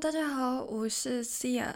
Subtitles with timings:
[0.00, 1.74] 大家好，我是 Sia。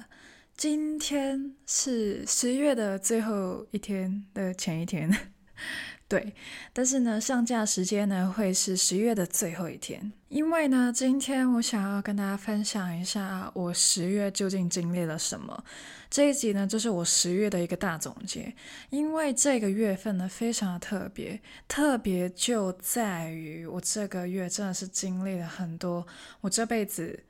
[0.56, 5.14] 今天是十月的最后一天的前一天，
[6.08, 6.32] 对。
[6.72, 15.62] 但是呢，上架时间呢会是十月的最后一天，因为呢，今天我想要跟大家分享一下我十月究竟经历了什么。
[16.08, 18.54] 这一集呢，就是我十月的一个大总结。
[18.88, 26.06] 因为这个月份呢，非常的特别，特别就在于我这个月真的是经历了很多
[26.40, 27.22] 我这辈子。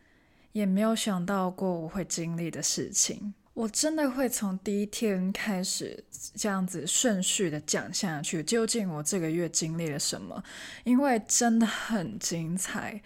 [0.55, 6.05] 也没有想到过我会经历的事情，我真的会从第一天开始
[6.37, 8.41] 这样子顺序的讲下去。
[8.41, 10.45] 究竟我这个月经历了什么？
[10.85, 13.03] 因为真的很精彩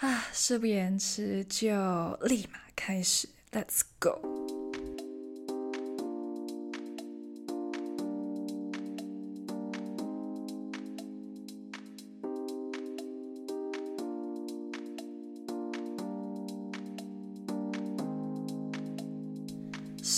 [0.00, 0.26] 啊！
[0.32, 4.87] 事不延迟，就立马开始，Let's go。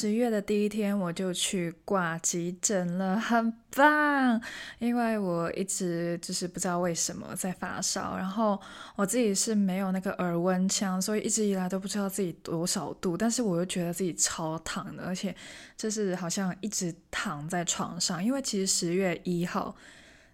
[0.01, 4.41] 十月的第一天，我就去挂急诊了，很棒。
[4.79, 8.59] 因为我一直就是不知道为什么在发烧，然后
[8.97, 13.15] 我自己是没有那个耳温枪，所以一直以来都不知道自己多少度。
[13.15, 15.37] 但是我又觉得自己超烫的，而且
[15.77, 18.25] 就是好像一直躺在床上。
[18.25, 19.77] 因为其实十月一号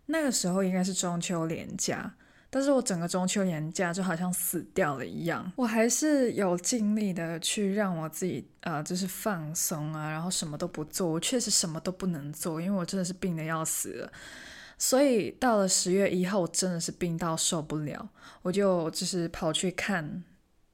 [0.06, 2.14] 那个时候应该是中秋连假。
[2.56, 11.06] 但是我整个中秋年假就好像死掉了一样，我还是有尽力的去让我自己呃，就是放松啊，然后什么都不做。
[11.06, 14.10] 我确实什么都不能做，因为我真的是病得要死了。
[14.78, 18.08] 所以到了十月一号，我真的是病到受不了，
[18.40, 20.24] 我就就是跑去看，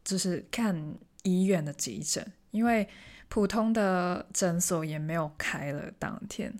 [0.04, 2.88] 就是看医院的急诊，因为
[3.28, 6.54] 普通的诊所也没有开了当天。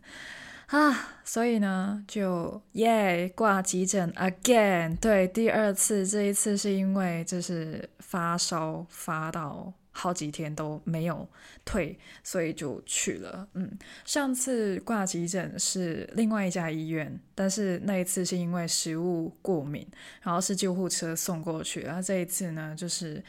[0.73, 11.29] 啊，所以呢，就耶挂急诊 again，对，第二次，这一次是因为就是发烧发到好几天都没有
[11.67, 13.47] 退，所以就去了。
[13.53, 13.71] 嗯，
[14.07, 19.87] 上次挂急诊是另外一家医院，但是那一次是因为食物过敏，
[20.23, 23.23] 然后是救护车送过去，然后这一次呢就是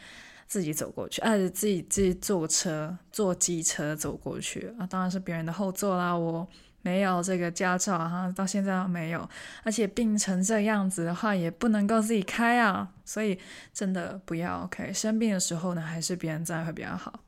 [0.48, 6.48] 自己走过去，哎、啊，自己自己坐车坐机车走过去啊，当然是别人的后座啦，我。
[6.84, 9.28] 没有这个驾照哈，到现在都没有，
[9.64, 13.40] 而且病成这样子的话，也不能够自己开啊，所以
[13.74, 14.94] 真的不要 OK。
[14.94, 17.20] 生病的时候呢，还是别人在会比较好。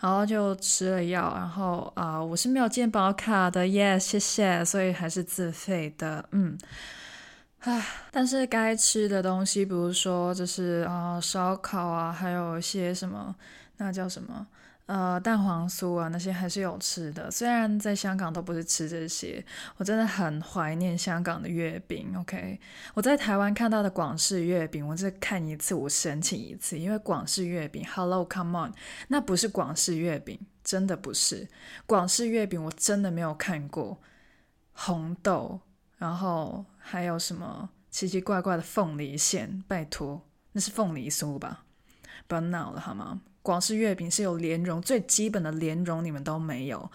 [0.00, 6.58] 然后就吃了药，然后啊、我是没有健保卡的，Yes，谢谢，所以还是自费的，嗯，
[7.60, 13.34] 唉，但是该吃的东西，比如说就是啊、烧烤啊，还有一些什么，
[13.78, 14.46] 那叫什么？
[14.92, 17.30] 呃，蛋黄酥啊，那些还是有吃的。
[17.30, 19.42] 虽然在香港都不是吃这些，
[19.78, 22.14] 我真的很怀念香港的月饼。
[22.18, 22.60] OK，
[22.92, 28.74] 我在台湾看到的广式月饼，我这看一次我申请一次，因为广式月饼，Hello，Come on，
[29.08, 31.48] 那不是广式月饼，真的不是
[31.86, 33.98] 广式月饼，我真的没有看过
[34.74, 35.58] 红豆，
[35.96, 41.64] 然后还有什么奇奇怪怪的凤梨馅，拜托，那是凤梨酥吧？
[42.26, 43.22] 不要闹了好吗？
[43.42, 46.90] 广式月饼是有莲蓉，最基本的莲蓉你们都没有。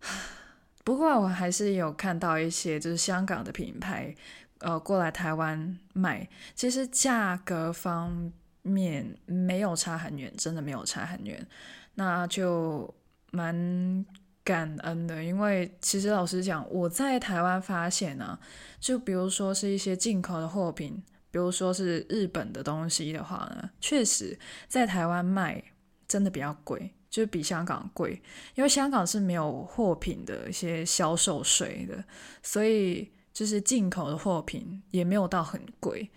[0.84, 4.14] 不过我还是有看到一些就是香港的品牌，
[4.58, 8.30] 呃，过来台湾卖，其实价格方
[8.62, 11.46] 面没有差很远，真的没有差很远。
[11.94, 12.92] 那就
[13.30, 14.04] 蛮
[14.44, 18.38] 感恩的，因为其实老实讲，我在台湾发现呢、
[18.78, 21.02] 就比如说是一些进口的货品。
[21.32, 24.38] 比如说是日本的东西的话呢，确实
[24.68, 25.60] 在台湾卖
[26.06, 28.22] 真的比较贵，就是比香港贵，
[28.54, 32.04] 因为香港是没有货品的一些销售税的，
[32.42, 36.08] 所以就是进口的货品也没有到很贵。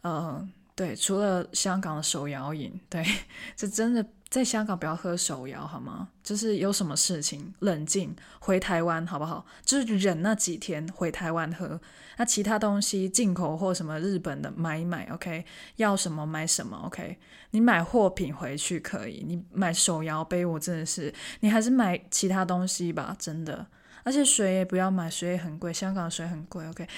[0.00, 3.04] 呃，对，除了香港的手摇饮，对，
[3.54, 4.04] 这真的。
[4.32, 6.08] 在香港不要喝手摇好吗？
[6.24, 9.44] 就是有什么事情冷静回台湾好不好？
[9.62, 11.78] 就是忍那几天回台湾喝。
[12.16, 15.44] 那其他东西进口或什么日本的买一买，OK？
[15.76, 17.18] 要什么买什么，OK？
[17.50, 23.66] 你买货品回去可以，你买手摇杯我真的是，你还是买其他东西吧，真的。
[24.02, 26.88] 而且水也不要买，水也很贵，香港水很贵，OK？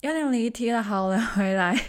[0.00, 1.80] 有点离题了，好了，回来。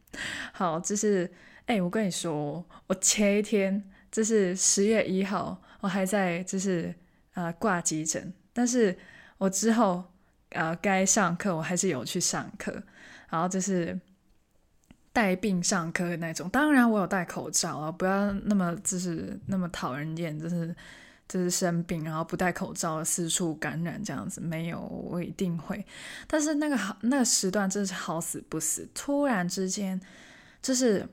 [0.52, 1.32] 好，就是，
[1.64, 3.89] 哎，我跟你说，我前一天。
[4.10, 6.92] 这是十月一号，我还在就是
[7.34, 8.98] 呃挂急诊，但是
[9.38, 10.02] 我之后
[10.50, 12.82] 呃该上课我还是有去上课，
[13.28, 13.96] 然后就是
[15.12, 16.50] 带病上课的那种。
[16.50, 20.74] 当然我有戴口罩啊，不要那么就是那么讨人厌，就是
[21.28, 25.86] 就是生病然后不戴口罩四处感染这样子，没有，我一定会。
[26.26, 30.00] 但是那个好那个时段真是好死不死，突然之间
[30.60, 31.08] 就是。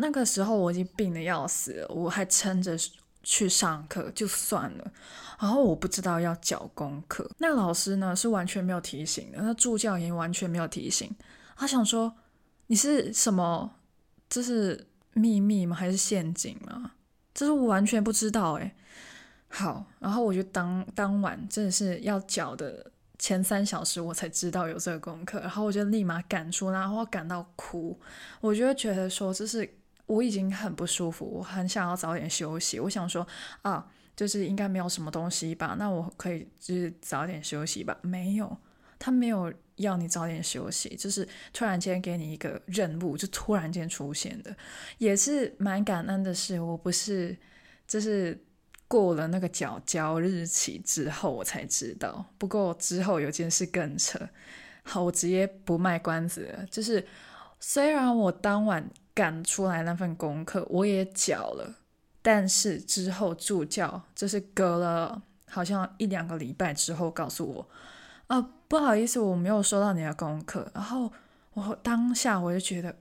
[0.00, 2.76] 那个时候我已经病得要死了，我还撑着
[3.22, 4.92] 去上课就算了，
[5.38, 11.14] 然后我不知道要交功课，那个老师呢是完全没有提醒的，那助教也完全没有提醒，
[11.56, 12.14] 他想说
[12.66, 13.76] 你是什么？
[14.28, 15.76] 这是秘密吗？
[15.76, 16.92] 还是陷阱吗？
[17.34, 18.72] 这是我完全不知道诶。
[19.48, 27.98] 好，然后我就当当晚真的是要缴的前三小时，我才知道有这个功课，然后我就立马赶出，然后我赶到哭，
[28.40, 29.68] 我就会觉得说，这是
[30.10, 33.26] 我已经很不舒服，我很想要早点休息，我想说
[33.62, 33.86] 啊，
[34.16, 38.56] 就是应该没有什么东西吧，那我可以就是早点休息吧，没有，
[38.98, 44.56] 他没有要你早点休息，就是突然间给你一个任务，就突然间出现的，
[44.98, 47.36] 也是蛮感恩的事，我不是
[47.86, 48.44] 就是。
[48.90, 52.26] 过了那个缴交日期之后，我才知道。
[52.36, 54.18] 不过之后有件事更扯，
[54.82, 56.66] 好，我直接不卖关子了。
[56.68, 57.06] 就是
[57.60, 58.84] 虽然我当晚
[59.20, 61.74] 赶出来那份功课，我也缴了，
[62.22, 67.68] 但是之后助教就是隔了好像一两个礼拜之后告诉我，
[68.28, 70.66] 啊，不好意思，我没有收到你的功课。
[70.72, 71.12] 然后
[71.52, 72.96] 我当下我就觉得，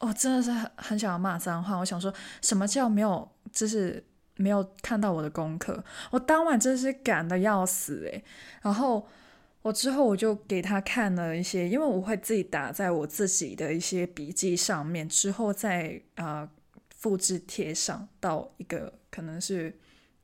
[0.00, 1.76] 我真的是很很想要骂脏话。
[1.76, 2.12] 我想说
[2.42, 4.04] 什么叫没有，就是。
[4.36, 8.24] 没有看到我的功课，我当晚真是赶得要死诶。
[8.62, 9.06] 然后
[9.64, 16.46] 我之后我就给他看了一些，因为我会自己打在我自己的一些笔记上面，之后再呃
[16.94, 19.74] 复制贴上到一个可能是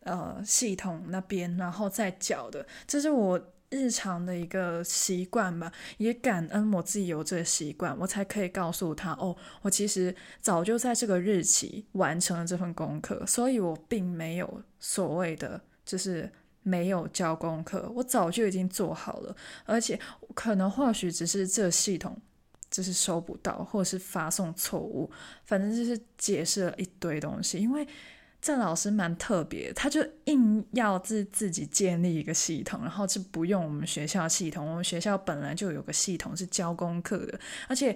[0.00, 2.66] 呃系统那边，然后再缴的。
[2.86, 3.52] 这是我。
[3.72, 16.28] 日常的一个习惯吧，也感恩我自己有这个习惯，我才可以告诉他哦，我其实早就在这个日期完成了这份功课，所以我并没有所谓的就是
[16.70, 19.98] 没有交功课，我早就已经做好了，而且
[20.34, 22.16] 可能或许只是这系统
[22.70, 25.10] 就是收不到，或者是发送错误，
[25.44, 27.86] 反正就是解释了一堆东西，因为。
[28.42, 34.66] 郑老师蛮特别，他就硬要自自己建立一个系统，然后是不用我们学校系统。
[34.66, 37.38] 我们学校本来就有个系统是交功课的，
[37.68, 37.94] 而且，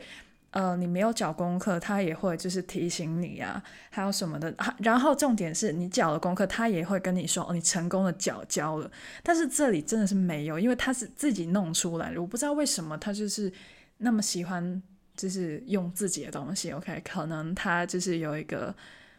[0.54, 4.54] 呃，你没有缴功课，他也会就是提醒你啊，还有什么的。
[4.78, 8.88] 然后重点是你缴了功课，他也会跟你说，哦，你成功的缴交了。
[9.22, 13.52] 但是这里真的是没有，因为他是自己弄出来的，我不知道为什么他就是
[13.98, 14.82] 那么喜欢，
[15.16, 16.70] 就是用自己的东西。
[16.70, 18.74] OK，可能他就是有一个。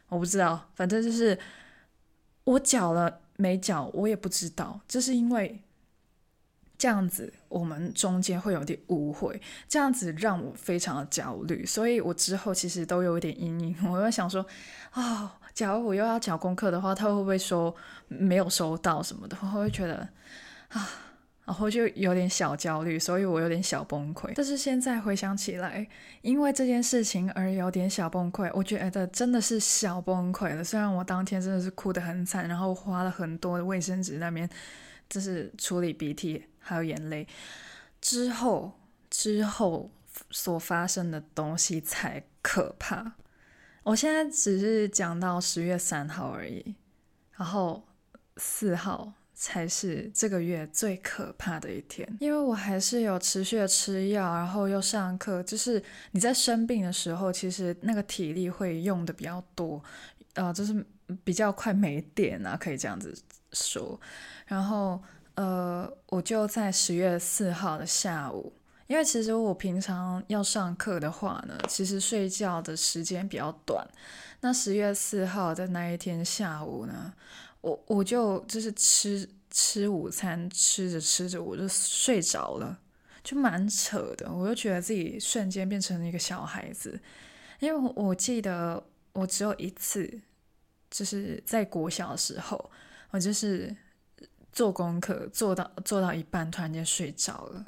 [0.08, 1.38] 我不知道，反正就是
[2.44, 4.80] 我缴了没缴，我也不知道。
[4.88, 5.60] 就是因为
[6.78, 13.76] 这样子，我们中间会有点误会，这样子让我非常的焦虑，所以我之后其实都有一点阴影。
[13.90, 14.46] 我在想说，
[14.94, 17.76] 哦，假如我又要缴功课的话，他会不会说
[18.08, 19.38] 没有收到什么的？
[19.42, 20.08] 我会觉得
[20.70, 20.90] 啊。
[21.46, 24.32] 然后就有点小焦虑，所以我有点小崩溃。
[24.34, 25.88] 但是现在回想起来，
[26.24, 30.64] 因为这件事情而有点小崩溃，我觉得真的是小崩溃了。
[30.64, 34.50] 虽然我当天真的是哭得很惨，然后花了很多的卫生纸那边，
[35.08, 37.28] 就是处理鼻涕还有眼泪。
[38.02, 38.74] 之后
[39.10, 39.90] 之后
[40.32, 43.14] 所发生的东西才可怕。
[43.84, 46.76] 我现在只是讲到十月三号而已，
[47.38, 47.88] 然后
[48.38, 49.14] 四号。
[49.38, 55.44] 才是这个月最可怕的一天，因为我还是有持续的吃药，然后又上课。
[55.44, 59.84] 就是你在生病的时候，其实那个体力会用的比较多，
[60.36, 60.74] 呃，就是
[61.26, 63.14] 比较快没电啊，可以这样子
[63.52, 64.00] 说。
[64.46, 65.04] 然后，
[65.36, 68.54] 呃，我就在十月四号的下午，
[68.88, 73.86] 因为其实我平常要上课的话呢，其实睡觉的时间比较短。
[74.42, 77.14] 那十月四号的那一天下午呢，
[77.62, 82.80] 我我就就是吃吃午餐，吃着吃着我就睡着了，
[83.24, 84.32] 就蛮扯的。
[84.32, 87.00] 我就觉得自己瞬间变成了一个小孩子，
[87.60, 88.82] 因为我记得
[89.14, 90.22] 我只有一次，
[90.92, 92.70] 就是在国小的时候，
[93.10, 93.76] 我就是
[94.56, 97.66] 做功课做到做到一半，突然间睡着了，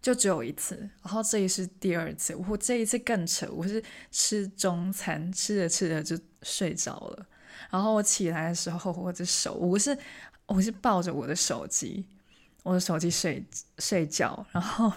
[0.00, 0.74] 就只有一次。
[1.02, 7.26] 然后这一次第二次，我这一次更扯，我是吃中餐，吃着吃着就睡着了。
[7.70, 9.96] 然后我起来的时候，我的手，我是
[10.46, 12.06] 我是抱着我的手机，
[12.62, 13.44] 我的手机睡
[13.78, 14.90] 睡觉，然后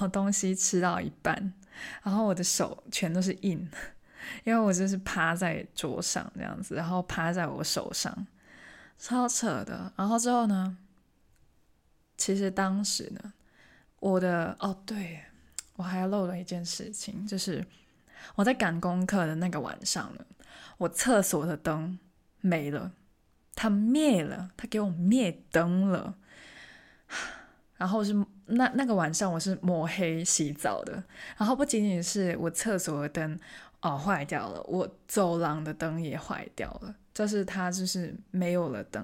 [0.00, 1.52] 我东西吃到一半，
[2.02, 3.68] 然后我的手全都是印，
[4.42, 8.26] 因为我就是趴在桌上这样子，然后趴在我手上，
[8.98, 9.92] 超扯的。
[9.96, 10.76] 然后之后呢，
[12.16, 13.32] 其实当时呢，
[14.00, 15.22] 我的哦对，
[15.76, 17.64] 我还漏了一件事情，就是
[18.34, 20.24] 我在赶功课的那个晚上呢。
[20.78, 21.98] 我厕所的灯
[22.40, 22.92] 没了，
[23.54, 26.14] 它灭了，它给我灭灯了。
[27.76, 28.12] 然后是
[28.46, 31.04] 那那个晚上，我是抹黑洗澡的。
[31.36, 33.38] 然后不仅仅是我厕所的灯，
[33.82, 39.02] 哦坏掉了，我走廊的灯也坏掉了，就是它就是没有了灯。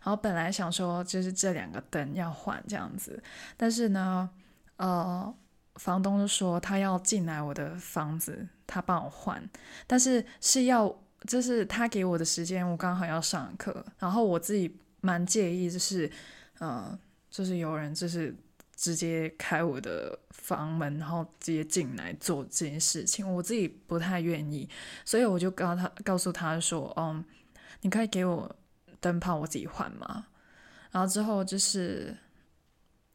[0.00, 3.20] 然后本来想说就是这两个灯要换这样子，
[3.56, 4.28] 但是呢，
[4.76, 5.34] 呃，
[5.74, 9.42] 房东就说他要进来我的房子，他帮我换，
[9.86, 10.94] 但是是要
[11.26, 16.08] 就是他给我的时间，我刚好要上课，然后我自己蛮介意，就是
[16.58, 16.96] 呃，
[17.28, 18.32] 就是有人就是
[18.76, 24.68] 直接开我的房门，然后直接进来做这件事情，我自己不太愿意，
[25.04, 27.24] 所以我就告他告诉他说，嗯，
[27.80, 28.54] 你可以给我。
[29.02, 30.26] 灯泡我自己换嘛，
[30.92, 32.16] 然后之后就是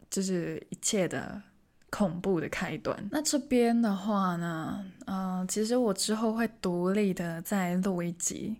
[0.10, 1.42] 就是一切的
[1.90, 3.08] 恐怖的开端。
[3.10, 8.58] 那这边的话呢，嗯、呃，其实我之后会独立的再录一集，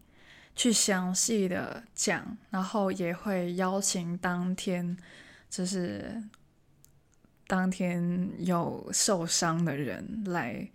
[0.56, 4.96] 去详细的讲，然后也会邀请当天
[5.50, 6.24] 就是
[7.48, 10.70] 当天有受伤的人来。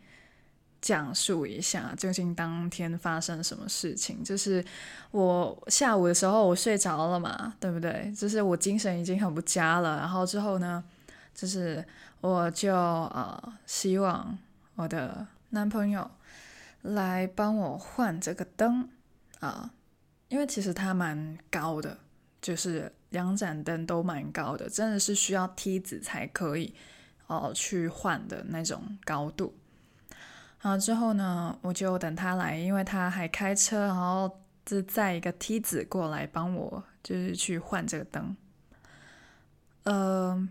[0.85, 4.21] 讲述一下究竟当天发生什么事情。
[4.25, 4.65] 就是
[5.13, 8.13] 我下午的时候我睡着了嘛，对不对？
[8.19, 9.99] 就是我精神已经很不佳了。
[9.99, 10.83] 然后之后呢，
[11.33, 11.85] 就是
[12.21, 14.37] 我就呃希望
[14.75, 16.11] 我的男朋友
[16.81, 18.89] 来帮我换这个灯
[19.39, 19.71] 啊，
[20.27, 21.97] 因为其实它蛮高的，
[22.43, 26.75] 就是两盏灯都蛮高的，真的是需要梯子才可以
[27.29, 29.55] 哦，去换的那种高度。
[30.59, 38.37] 好之后呢，我就等他来，因为他还开车，然后就载一个梯子过来帮我，就是去换这个灯。
[39.85, 40.49] 呃，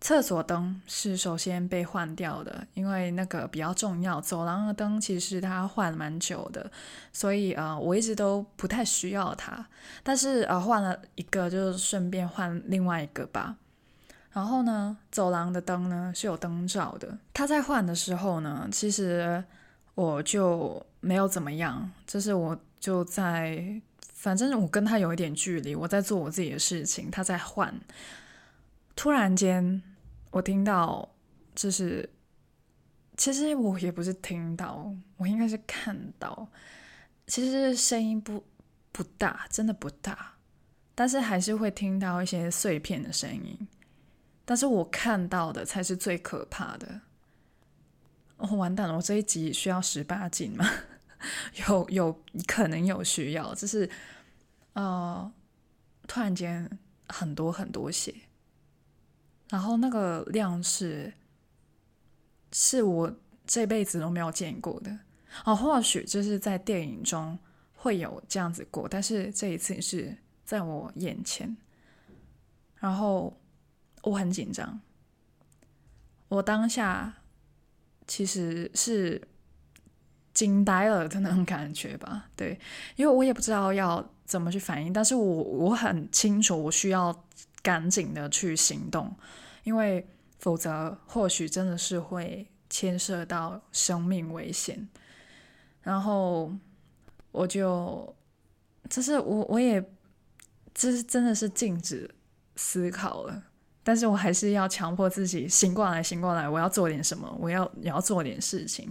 [0.00, 4.20] 厕所灯是首先被换掉的，因为那个比较重要。
[4.20, 6.70] 走廊的灯其实它换了蛮久的，
[7.12, 9.66] 所以呃，我一直都不太需要它。
[10.04, 13.56] 但是呃，换了一个，就顺便换另外一个吧。
[14.30, 17.18] 然后呢，走廊的灯呢是有灯罩的。
[17.34, 19.42] 他在换的时候呢，其实
[19.96, 23.80] 我就没有怎么样，就是我就在，
[24.14, 27.74] 反正我跟他有一点距离，我在做我自己的事情，他在换。
[28.98, 29.80] 突然间，
[30.32, 31.08] 我听到，
[31.54, 32.10] 就是
[33.16, 36.48] 其实我也不是听到，我应该是看到，
[37.28, 38.44] 其实声音不
[38.90, 40.34] 不大，真的不大，
[40.96, 43.68] 但是还是会听到一些碎片的声音。
[44.44, 47.00] 但是我看到的才是最可怕的。
[48.38, 48.96] 哦，完蛋了！
[48.96, 50.68] 我这一集需要十八禁吗？
[51.68, 53.88] 有有可能有需要，就是
[54.72, 55.32] 呃，
[56.08, 56.68] 突然间
[57.06, 58.12] 很多很多血，
[59.50, 61.12] 然后那个量是
[62.52, 63.12] 是我
[63.46, 64.98] 这辈子都没有见过的。
[65.44, 67.38] 哦，或许就是在电影中
[67.74, 71.56] 会有这样子过，但是这一次是在我眼前，
[72.76, 73.38] 然后。
[74.04, 74.80] 我很紧张，
[76.28, 77.12] 我当下
[78.06, 79.20] 其实是
[80.32, 82.58] 惊呆了的那种感觉吧，对，
[82.94, 87.12] 因为我也不知道要怎么去反应，但是我我很清楚我需要
[87.68, 89.14] 赶紧的去行动，
[89.62, 90.08] 因为
[90.38, 94.88] 否则或许真的是会牵涉到生命危险，
[95.82, 96.50] 然后
[97.30, 98.16] 我就，
[98.88, 99.84] 就是我我也，
[100.72, 102.10] 这是真的是禁止
[102.56, 103.42] 思考了。
[103.82, 106.48] 但是我还是要强迫自己醒过来，醒过来！
[106.48, 108.90] 我要做点什么，我要也要做点事情。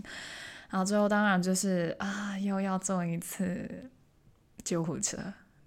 [0.69, 3.89] 然后最后当然就是啊，又要坐一次
[4.63, 5.17] 救护车。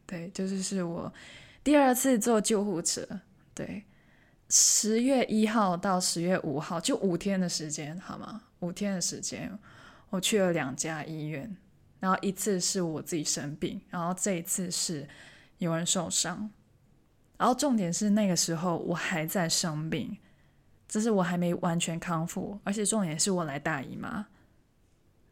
[0.06, 1.12] 对，就是是我
[1.62, 3.06] 第二次坐救护车。
[3.54, 3.84] 对，
[4.48, 8.42] 十月一号到十月五号，就五天的时间，好吗？
[8.60, 9.58] 五天的时间，
[10.10, 11.56] 我去了两家医院，
[11.98, 15.06] 然后一次是我自己生病，然后这一次是
[15.58, 16.50] 有人受伤。
[17.36, 20.18] 然后重点是那个时候我还在生病，
[20.86, 24.26] 就是我还没完全康复，而且重点是我来大姨妈。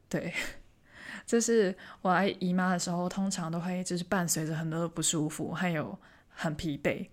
[0.08, 0.32] 对，
[1.26, 5.99] 就是我来姨妈的时候，通常都会就是伴随着很多的不舒服，还有
[6.38, 7.07] 很疲惫。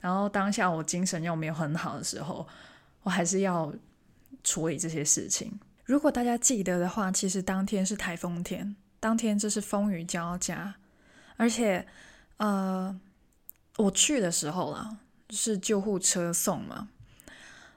[0.00, 2.46] 然后当下我精神又没有很好的时候，
[3.04, 3.72] 我还是要
[4.42, 5.58] 处理这些事情。
[5.84, 10.74] 如果大家记得的话，其实当天是台风天，当天就是风雨交加，
[11.36, 11.86] 而且
[12.36, 13.00] 呃。
[13.76, 14.98] 我去的时候啦，
[15.30, 16.90] 是救护车送嘛，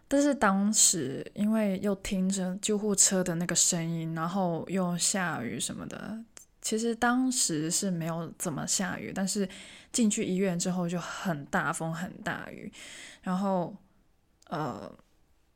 [0.07, 6.23] 但是当时因为又听着救护车的那个声音，然后又下雨什么的，
[6.67, 9.47] 其实当时是没有怎么下雨，但是
[9.93, 12.69] 进去医院之后就很大风很大雨，
[13.21, 13.73] 然后
[14.49, 14.93] 呃，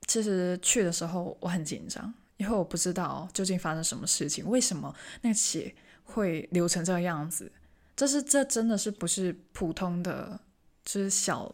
[0.07, 5.75] 其实去的时候我很紧张，因为我不知道究竟发生什么事情，为什么那个血
[6.05, 7.51] 会流成这个样子。
[7.93, 10.39] 这是这真的是不是普通的，
[10.85, 11.53] 就是小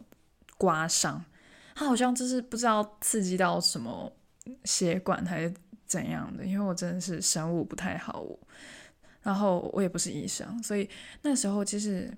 [0.59, 1.25] 刮伤，
[1.73, 4.13] 他好像就是不知道刺激到什么
[4.65, 5.51] 血管还是
[5.87, 8.23] 怎样的，因为我真的是生物不太好，
[9.27, 10.89] 然后我也不是医生，所以
[11.21, 12.09] 那时候其实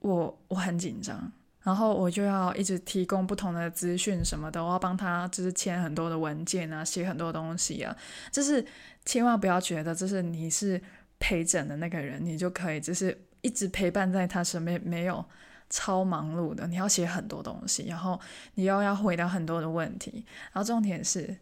[0.00, 7.96] 我我很紧张，然后我就要一直提供不同的资讯什么的，我要帮他就是签很多的文件啊，写很多东西啊，
[8.30, 8.62] 就是
[9.06, 10.78] 千万不要觉得就是你是
[11.18, 15.24] 陪诊的那个人，你就可以就是一直陪伴在他身边，没有。
[15.72, 18.20] 超忙碌的，你要写很多东西，然后
[18.54, 21.36] 你又要回答很多的问题，然后重点是，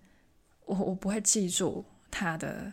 [0.67, 2.71] 我我不会记住他的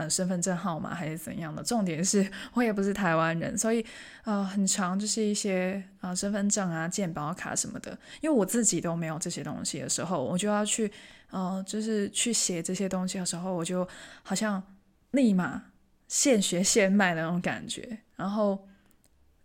[0.00, 3.84] 呃身份证号码还是怎样的，重点是我也不是台湾人，所以
[4.24, 10.90] 呃很长就是一些呃身份证啊、健保卡什么的，因为我自己都没有这些东西的时候，我就要去
[11.30, 13.86] 呃就是去写这些东西的时候，我就
[14.22, 14.62] 好像
[15.10, 15.62] 立马
[16.08, 18.66] 现学现卖的那种感觉，然后。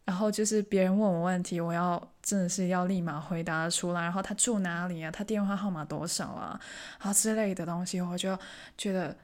[0.07, 4.03] 然后就是别人问我问题，我要真的是要立马回答出来。
[4.03, 5.09] 然后他住哪里啊？
[5.09, 6.61] 他电话号码多少啊？
[6.99, 8.37] 啊之类的东西，我就
[8.77, 9.17] 觉得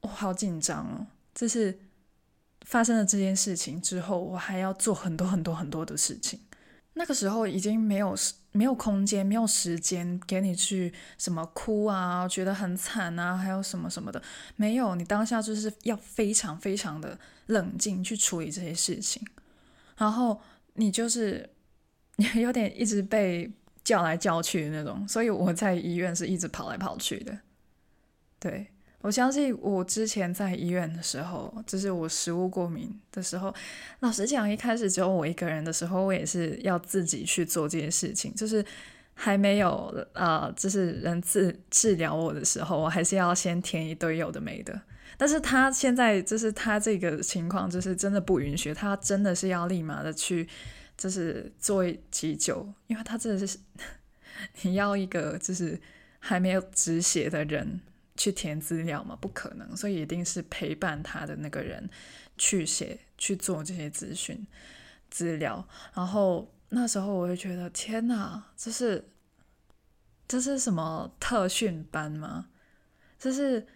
[0.00, 1.06] 我好紧张哦。
[1.34, 1.78] 就是
[2.62, 6.40] 发生了这件事情之后，我还要做很多很多很多的事情。
[6.94, 8.12] 那个时候已经没有
[8.50, 14.20] 没有空间，没有时间给你去什么哭啊，觉得很惨啊，还有什么什么的，
[14.56, 14.96] 没有。
[14.96, 19.24] 你当下就是要非常非常的冷静去处理这些事情。
[19.96, 20.40] 然后
[20.74, 21.48] 你就是
[22.34, 23.48] 有点一直被
[23.84, 27.38] 叫来叫去的那种，所以我在医院是一直跑来跑去的。
[28.40, 28.66] 对，
[29.08, 33.54] 我相信我之前在医院的时候，就是我食物过敏的时候，
[34.00, 38.62] 老实讲，一开始只有我一个人的时候，我也是要自己去做这件事情，就是
[39.14, 44.78] 还没有呃，就是人治治疗我的时候，我还是要先填一堆有的没的。
[45.16, 50.46] 但是他现在就是他这个情况，就是真的不允许，他真的是要立马的去，
[50.98, 53.58] 就是做急救，因为他真的是
[54.60, 55.80] 你要一个就是
[56.18, 57.80] 还没有止血的人
[58.18, 61.88] 去填资料嘛，不可能，所以一定是陪伴他的那个人
[62.36, 64.46] 去写去做这些资讯
[65.08, 65.66] 资料。
[65.94, 69.08] 然后那时候我就觉得天哪，这是
[70.26, 72.50] 这是什么特训班吗？
[73.18, 73.66] 这是。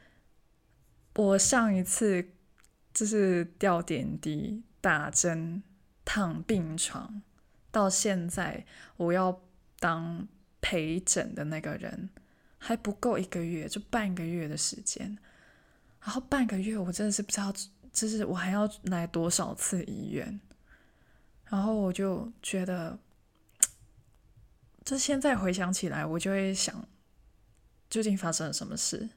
[1.15, 2.27] 我上一次
[2.95, 5.63] 就是吊点滴、打针、
[6.07, 7.21] 躺病床，
[7.71, 8.65] 到现在
[8.97, 9.43] 我要
[9.79, 10.27] 当
[10.63, 12.09] 陪诊的那个人，
[12.65, 15.19] 还不够一个月，就半个月的时间。
[16.01, 17.53] 然后半个月，我真的是不知道，
[17.93, 20.41] 就是我还要来多少次医院。
[21.47, 22.97] 然后我就觉得，
[24.85, 26.87] 就现在回想起来，我就会想，
[27.91, 29.09] 究竟发生了什么事？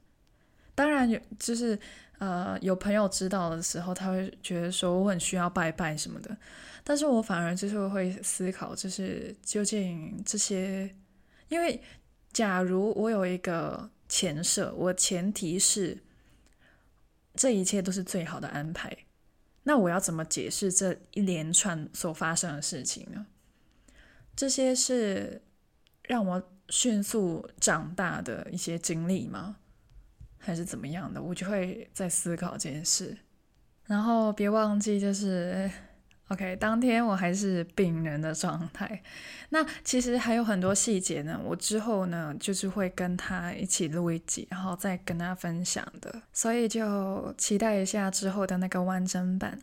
[0.74, 1.78] 当然有，就是
[2.18, 6.36] 呃，有朋友知道的时候，他会觉得说我很需要拜拜什么的。
[6.82, 10.92] 但是我反而就是会思考，就是究竟这些，
[11.48, 11.80] 因为
[12.36, 15.96] 假如我有一个前设，我前提是
[17.34, 18.94] 这一切都是最好的安排，
[19.62, 23.24] 那我要怎么解释这一连串所发生的事情呢？
[24.36, 25.40] 这些是
[26.02, 29.56] 让我迅速长大的一些经历吗？
[30.36, 33.16] 还是怎么样的，我就会在思考这件事。
[33.84, 35.70] 然后别忘记，就是
[36.28, 39.02] ，OK，当天我还是病人的状态。
[39.50, 46.22] 那其实还有很多细节呢，我之后呢就是会跟他一起录一集，然后再跟他分享的。
[46.32, 49.58] 所以就期待一下之后的那个完整版。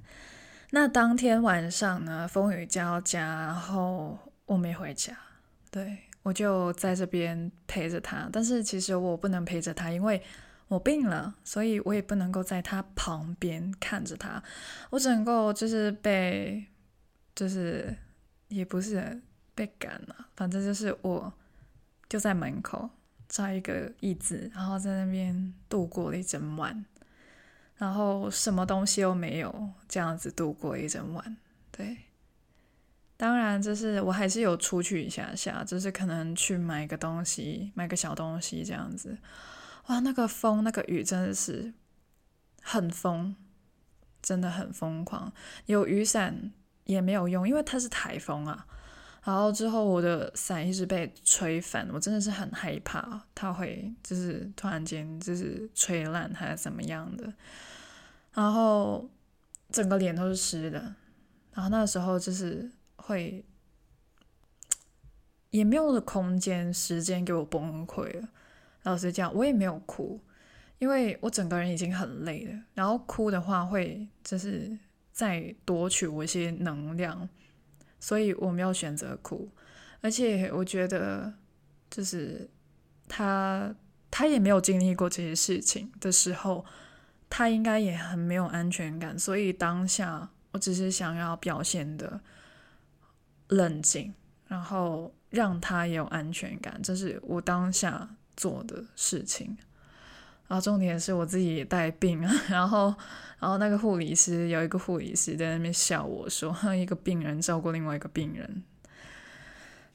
[0.72, 5.18] 那当天晚上呢，风雨交加，然后我没回家，
[5.70, 8.30] 对，我就在这边陪着他。
[8.32, 10.22] 但是其实我不能陪着他，因为。
[10.74, 14.44] 我病了，所以我也不能够在他旁边看着他，
[14.90, 16.66] 我只能够就是被，
[17.36, 17.96] 就是
[18.48, 19.22] 也不是
[19.54, 21.32] 被赶了，反正就是我
[22.10, 22.90] 就在门口
[23.30, 26.84] 找一个椅子，然后在那边度过了一整晚，
[27.78, 31.38] 然后什么东西都没有，这样子度过一整晚。
[31.72, 31.98] 对，
[33.16, 39.18] 当然就是我还是有出去一下下，就是可能去买个东西，买个小东西这样子。
[39.88, 41.74] 哇，那个风，那个雨真的是
[42.62, 43.36] 很疯，
[44.22, 45.32] 真的很疯狂。
[45.66, 46.52] 有雨伞
[46.86, 48.66] 也没有用，因为它是台风啊。
[49.26, 57.34] 然后之后我的伞一直被吹翻，我真的是很害怕，它会就是突然间就是吹烂还是怎么样的。
[58.34, 59.10] 然后
[59.72, 60.96] 整个脸都是湿的，
[61.54, 63.46] 然后那时候就是会
[65.52, 68.28] 也没有了空间、时间给我崩溃了。
[68.84, 70.20] 老实讲，我也没有哭，
[70.78, 72.60] 因为我整个人已经很累了。
[72.74, 74.78] 然后哭的话，会就是
[75.12, 77.28] 再夺取我一些能量，
[78.00, 79.50] 所以我没有选择哭。
[80.02, 81.34] 而且我觉得，
[81.90, 82.50] 就是
[83.08, 83.74] 他
[84.12, 86.66] 他也没有经历过这些事情的时候，
[87.30, 89.18] 他应该也很没有安全感。
[89.18, 92.20] 所以当下我只是想要表现的
[93.48, 94.14] 冷静，
[94.48, 99.58] 然后让他也有安全感，这是我当下做的事情。
[100.46, 102.94] 然后重点是我自己也带病啊， 然后，
[103.40, 108.64] 然后那个护理师有一个护理师在那边笑我说，一个病人照顾另外一个病人，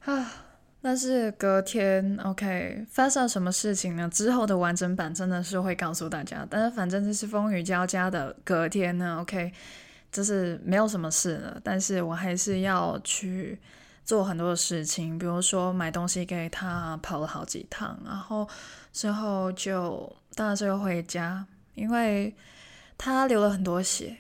[0.05, 0.33] 啊，
[0.81, 4.09] 但是隔天 OK 发生了什么事情呢？
[4.09, 9.53] 之后的完整版真的是会告诉大家，但是反正就是风雨交加的隔天呢，OK，
[10.11, 13.61] 就是没有什么事了，但是我还是要去。
[14.09, 18.49] 做很多的事情，比如说买东西给他，跑了好几趟，然后
[18.91, 22.35] 之后就当然最后回家，因为
[22.97, 24.17] 他流了很多血，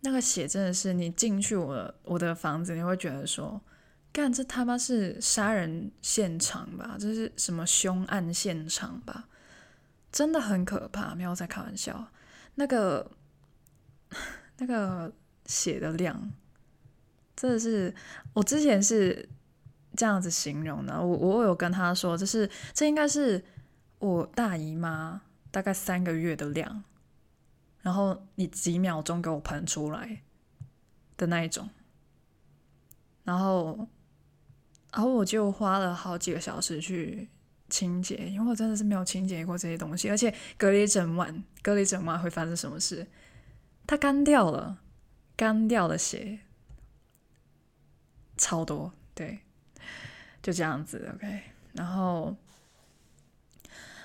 [0.00, 3.60] 那个血真的是你进去我我的房子，你会觉得说，
[4.12, 6.96] 干这他妈是杀人现场吧？
[6.98, 9.28] 这是什么凶案现场吧？
[10.10, 12.08] 真的很可怕，没有在开玩笑，
[12.56, 13.08] 那个
[14.58, 15.12] 那个
[15.46, 16.32] 血的量。
[17.42, 17.92] 真的是，
[18.34, 19.28] 我之前是
[19.96, 21.02] 这样子形容的。
[21.02, 23.42] 我我有跟他说，就是这应该是
[23.98, 26.84] 我大姨妈大概三个月的量，
[27.80, 30.22] 然后你几秒钟给我喷出来
[31.16, 31.68] 的那一种，
[33.24, 33.88] 然后
[34.92, 37.28] 然后我就花了好几个小时去
[37.68, 43.04] 清洁，因为我真的是没有清洁过这些东西，而且隔了一整晚，隔了一整晚会发生什么事？
[43.84, 44.78] 它干掉了，
[45.36, 46.38] 干掉了血。
[48.36, 49.40] 超多，对，
[50.42, 51.42] 就这样子，OK。
[51.72, 52.36] 然后，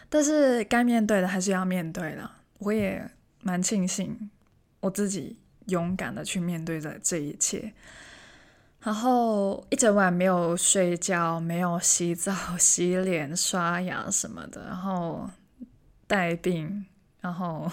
[0.09, 2.37] 但是该面对的还是要面对了。
[2.59, 3.09] 我也
[3.41, 4.29] 蛮庆幸
[4.79, 5.37] 我自己
[5.67, 7.73] 勇敢的去面对着这一切。
[8.79, 15.29] 然后一整晚没有睡觉，没有洗澡、 洗脸、刷牙什么的，然后
[16.07, 16.85] 带病，
[17.19, 17.69] 然后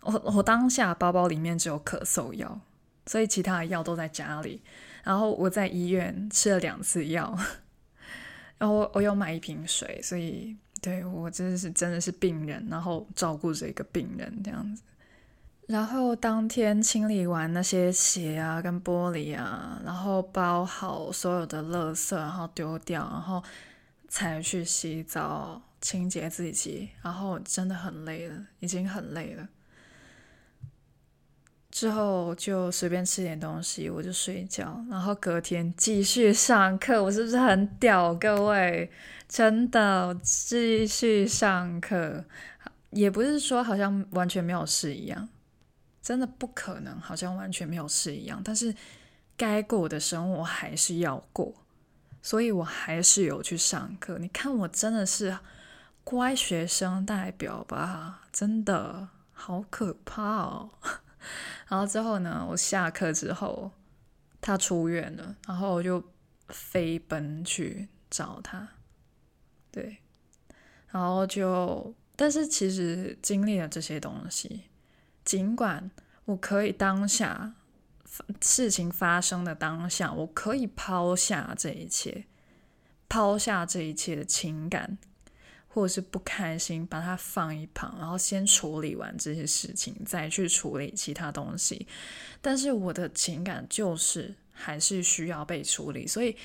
[0.00, 2.58] 我我当下包包里面只有咳嗽药，
[3.06, 4.62] 所以其他的药都在家里。
[5.02, 7.36] 然后我在医院吃了两次药，
[8.58, 14.82] 然后我我有买一瓶水，所以对我真的是真的是病人，然后照顾着一个病人这样子。
[15.66, 23.42] 然后当天清理完那些鞋啊跟玻璃啊，然后包好所有的垃圾，然后丢掉，然后
[24.08, 26.88] 才去洗澡清洁自己。
[27.02, 29.46] 然后真的很累了，已经很累了。
[31.78, 37.00] 之后就随便吃点东西，我就睡觉，然后隔天继续上课。
[37.00, 38.12] 我是不是很屌？
[38.16, 38.90] 各位，
[39.28, 42.24] 真的继续上课，
[42.90, 45.28] 也不是说好像完全没有事一样，
[46.02, 48.42] 真的不可能，好像完全没有事一样。
[48.44, 48.74] 但是
[49.36, 51.54] 该过的生活还是要过，
[52.20, 54.18] 所以我还是有去上课。
[54.18, 55.38] 你看，我真的是
[56.02, 58.22] 乖学生代表吧？
[58.32, 60.70] 真的好可怕哦。
[61.68, 63.72] 然后之后呢，我下课之后，
[64.40, 66.02] 他出院了，然后我就
[66.48, 68.68] 飞奔去找他。
[69.70, 69.98] 对，
[70.88, 74.64] 然后就，但是其实经历了这些东西，
[75.24, 75.90] 尽管
[76.24, 77.54] 我可以当下
[78.40, 82.24] 事情发生的当下，我可以抛下这一切，
[83.08, 84.98] 抛下这一切的情感。
[85.78, 91.86] 或者是不开心，把它放一旁，然后先处理完这些事情，再去处理其他东西。
[92.42, 96.36] 但是我的情感就是还是需要被处理，所以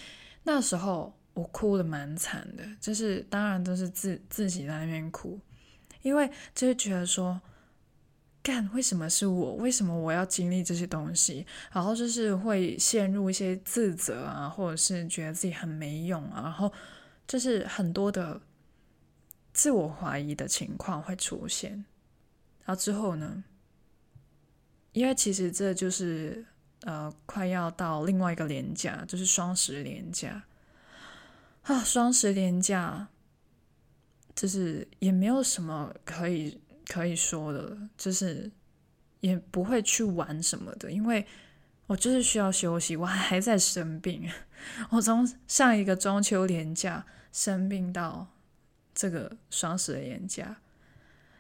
[0.44, 5.40] 那时候我哭的蛮惨的，就是当然都是自自己在那边哭，
[6.04, 7.42] 因为就是觉得说，
[8.44, 9.56] 干，为什么是我？
[9.56, 11.44] 为什么我要经历这些东西？
[11.72, 16.72] 然后就是会陷入一些自责啊，或者是觉得自己很没用啊，然后
[17.26, 18.40] 就是很多的。
[19.54, 21.86] 自我怀疑的情况会出现，
[22.66, 23.44] 然后之后呢？
[24.94, 26.46] 因为其实这就是
[26.82, 30.44] 呃，快要到另外一个连假，就是双十连假
[31.64, 31.84] 啊。
[31.84, 33.08] 双十连假
[34.36, 38.52] 就是也没有什么可以可以说的，就是
[39.20, 41.26] 也不会去玩什么的，因为
[41.88, 44.30] 我就是需要休息，我还在生病，
[44.90, 48.28] 我从上一个中秋连假生病到。
[48.94, 50.58] 这个双十连假，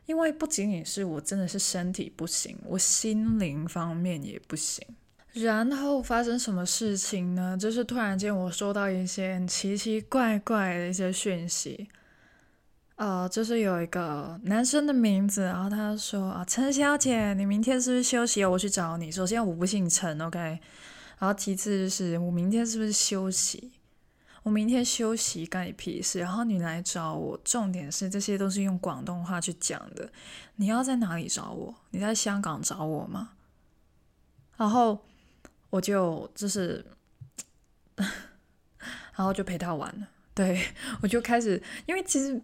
[0.05, 4.85] 因为不仅仅是我真的是身体不行，我心灵方面也不行。
[5.33, 7.57] 然后发生什么事情呢？
[7.59, 11.89] 就是突然间我收到一些奇奇怪怪的一些讯息，
[12.97, 18.45] 呃，就是有一个男生的名字，然后他说啊，陈小姐，你明天是不是休息？
[18.45, 19.11] 我去找你。
[19.11, 20.59] 首先我不姓陈，OK，然
[21.21, 23.71] 后其次就是我明天是不是休息？
[24.43, 26.19] 我明天休息干你屁事。
[26.19, 30.10] 然后你来找我，重点是这些都是用广东话去讲的。
[30.58, 31.73] 你要在哪里找我？
[31.89, 33.32] 你在香港找我吗？
[34.58, 35.03] 然后
[35.69, 36.86] 我就就是，
[37.95, 40.08] 然后就陪他玩了。
[40.34, 40.67] 对，
[41.01, 42.41] 我就开始，因为其实。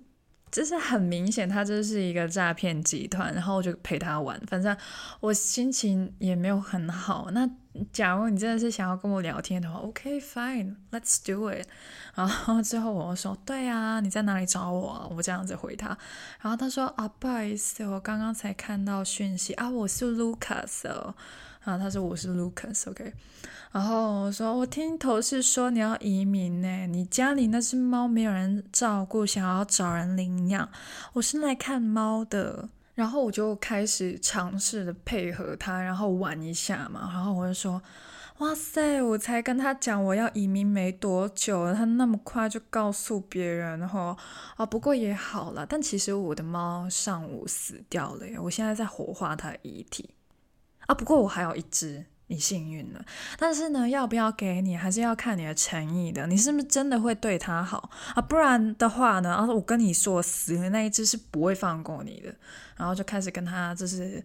[0.51, 4.39] 就是很明显，他就是一个诈骗集团，然后我就陪他玩。
[4.47, 4.75] 反正
[5.19, 7.29] 我心情也没有很好。
[7.31, 7.49] 那
[7.93, 11.67] 假如你真的是想要跟我聊天的话，OK fine，let's do it。
[12.15, 15.07] 然后之后我说，对啊，你在哪里找我啊？
[15.15, 15.97] 我这样子回他。
[16.41, 21.15] 然后他说啊，不好意思，我刚刚才看到讯息啊，我是 Lucas 哦。
[21.69, 23.13] 然后他说我是 Lucas，OK。
[23.71, 30.67] 然后我说，我听同事说你要移民呢，你家里那只猫没有人照顾，想要找人领养。
[31.13, 32.69] 我是来看猫的。
[32.95, 37.09] 然后我就开始尝试的配合他，然后玩一下嘛。
[37.13, 37.81] 然后我就说，
[38.39, 44.17] 哇塞，我才跟他讲我要移民没多久，他那么快就告诉别人，然后
[44.57, 45.65] 啊，不过也好了。
[45.65, 50.09] 但其实我的猫上午死掉了耶，我现在在火化它的遗体。
[50.89, 53.05] 啊，不过我还有一只，你幸运了。
[53.37, 56.25] 但是呢，要不要给你，还是要看你的诚意的。
[56.25, 58.21] 你是不是真的会对它好啊？
[58.21, 62.33] 不然的话呢，啊，我跟你说，死的那一只是不会放过你的。
[62.75, 64.23] 然后就开始跟他就是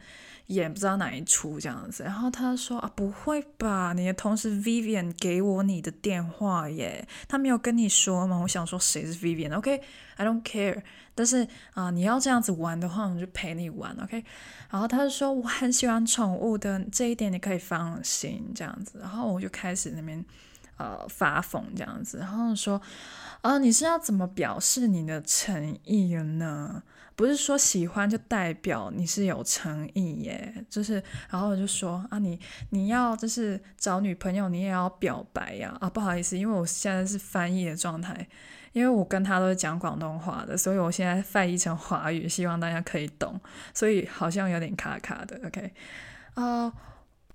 [0.49, 2.03] 演不知道哪一出这样子。
[2.03, 3.93] 然后他说啊，不会吧？
[3.95, 8.39] 你的同事 Vivian 给我你的电话耶，他没有跟你说吗？
[8.43, 10.83] 我想说谁是 Vivian？OK，I don't care。
[11.17, 14.25] 但是啊，你要这样子玩的话，我就陪你玩，OK。
[14.69, 18.99] 然后他就说我很喜欢宠物的，这一点你可以放心，这样子。
[19.01, 20.25] 然后我就开始那边
[20.77, 22.83] 呃发疯这样子，然后说
[23.43, 26.83] 啊，你是要怎么表示你的诚意呢？
[27.17, 31.03] 不是说喜欢就代表你是有诚意耶，就是。
[31.31, 32.39] 然后我就说啊，你
[32.71, 38.27] 你要就是找女朋友，你也要表白呀啊，不好意思，因为我现在是翻译的状态。
[38.73, 43.41] 因为我跟他都是讲广东话的，所以我现在翻译成华语，希望大家可以懂。
[43.73, 45.73] 所以好像有点卡卡的，OK？
[46.35, 46.73] 啊、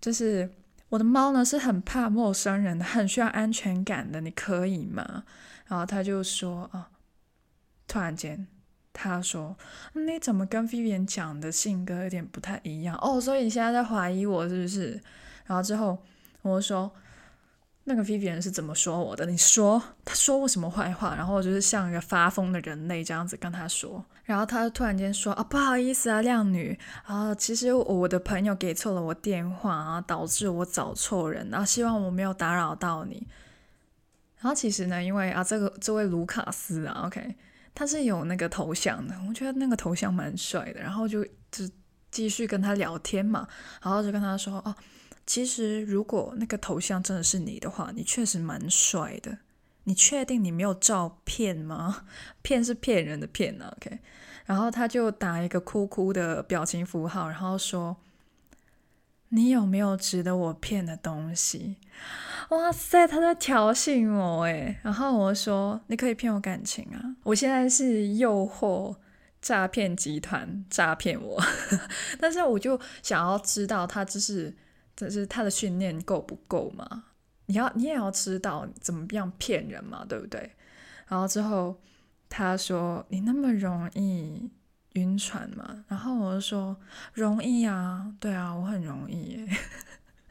[0.02, 0.54] 就是
[0.90, 5.24] 我的猫呢是很怕陌生人的，很需要安全感的，你可以吗？
[5.68, 6.90] 然后他就说啊，
[7.88, 8.46] 突然间
[8.94, 9.56] 他说
[9.94, 13.20] 你怎么跟 Vivian 讲的性格有点不太一样哦？
[13.22, 15.02] 所以你现在在怀疑我是不是？
[15.46, 15.98] 然后之后
[16.42, 16.92] 我说。
[17.86, 19.26] 那个 Vivian 是怎么说我的？
[19.26, 21.16] 你说他说我什么坏话？
[21.16, 33.26] 然后我就是像一个发疯的人类这样子跟他说，然后他突然间说啊，不好意思啊，靓女啊，其实我的朋友给错了我电话啊，导致我找错人啊，希望我没有打扰到你。
[34.38, 37.36] 然后其实呢，因为啊，这个这位卢卡斯啊，OK，
[37.74, 41.70] 他是有那个头像的，我觉得那个头像蛮帅的，然后就就
[42.12, 43.48] 继续跟他聊天嘛，
[43.82, 44.76] 然后就跟他说哦。
[45.26, 49.38] 其实，如果那个头像真的是你的话，你确实蛮帅的。
[49.84, 52.08] 你确定你没有照骗吗？
[52.42, 53.72] 骗是骗人的骗、啊。
[53.78, 54.00] OK，
[54.46, 57.96] 然后他就打一个哭哭的表情符号，然后说
[59.30, 61.78] ：“你有没有值得我骗的东西？”
[62.50, 64.78] 哇塞，他在挑衅我诶。
[64.84, 67.16] 然后我说：“你可以骗我感情啊！
[67.24, 68.96] 我现在是诱惑
[69.42, 71.42] 诈骗集团诈骗我，
[72.20, 74.56] 但是我就想要知道他就是。”
[75.00, 77.06] 这是他的训练够不够嘛？
[77.46, 80.52] 你要你也要知道怎么样骗人嘛，对不对？
[81.08, 81.80] 然后之后
[82.28, 84.52] 他说：“你那么容易
[84.94, 86.76] 晕船嘛？”然后我就说
[87.14, 89.48] ：“容易啊，对啊，我很容易耶。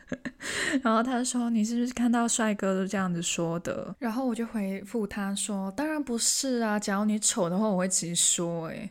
[0.82, 8.90] ”然后他说：“你是不是看到帅哥都这样子说的？”然后我就回复他说：“当然不是啊，假如你丑的话，我会直说。”哎，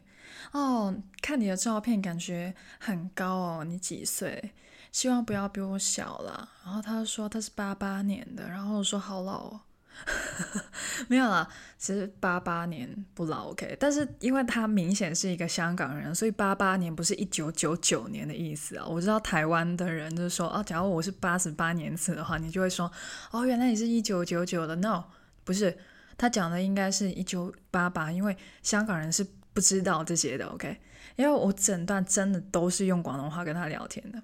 [0.52, 4.54] 哦，看你的照片感觉很高哦，你几岁？
[4.92, 6.48] 希望不要比我小啦。
[6.64, 9.62] 然后他说他是八八年的，然后我说好老哦，
[11.08, 18.86] 没有啦，其实八八年不老 OK，但是因为他明显是一个香港人，所以八八年不是一九九九年的意思啊。
[18.86, 22.92] 我知道台湾的人就是说哦，假如我是八十八年次的话，你就会说
[23.32, 24.76] 哦，原来你是一九九九的。
[24.78, 25.04] No，
[25.44, 25.78] 不是，
[26.18, 30.80] 他讲的应该是一九八八，因为香港人是不知道这些的 OK，
[31.16, 34.22] 因为我整段真的都是用广东话跟他聊天的。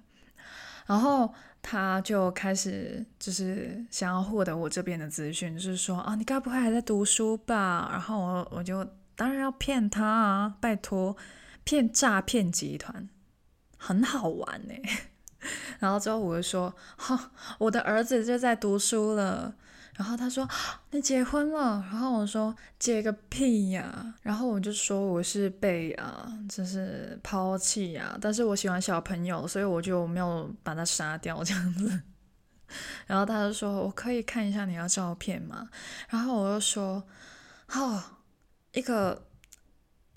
[0.86, 1.32] 然后
[1.66, 7.88] 他就开始就是想要获得我这边的资讯，就是说啊，你该不会还在读书吧？
[7.90, 11.16] 然后我我就当然要骗他啊，拜托，
[11.64, 13.08] 骗诈骗集团
[13.78, 14.74] 很好玩呢。
[15.80, 19.54] 然后之后我就说，哈，我的儿子就在读书了。
[19.96, 20.48] 然后他说
[20.90, 28.18] ：“你结婚了？”然后我说：“结个屁呀！”然后我就说：“我是被啊，就是抛弃呀。
[28.20, 32.02] 但是我喜欢小朋友，所以我就没有把他杀掉这样子。
[33.06, 35.68] ”然后他就说：“我可以看一下你的照片吗？”
[36.10, 37.04] 然后我就说
[37.72, 38.02] ：“哦，
[38.72, 39.28] 一个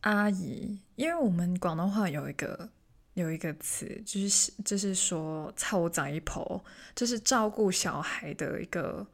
[0.01, 2.67] 阿姨，因为我们广东话有一个
[3.13, 6.63] 有一个词，就是就是说凑仔婆，
[6.95, 9.05] 就是照顾小孩的一个，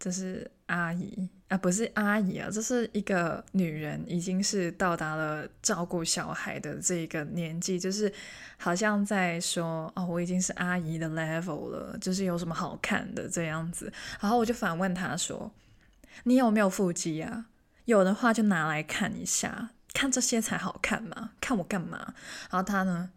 [0.00, 8.12] 就是阿姨。”啊，不是阿姨啊，这是一个女人，已经是到达了照顾小孩的这个年纪，就是
[8.56, 13.92] 好像在说哦，我已经是阿姨的 level 了，就是有什么好看的这样子。
[14.20, 15.50] 然后我就反问她说
[16.22, 17.46] ：“你有没有腹肌啊？
[17.86, 22.14] 有的话就拿来看一下，看这些才好看嘛，看我干嘛？”
[22.48, 23.10] 然后她呢，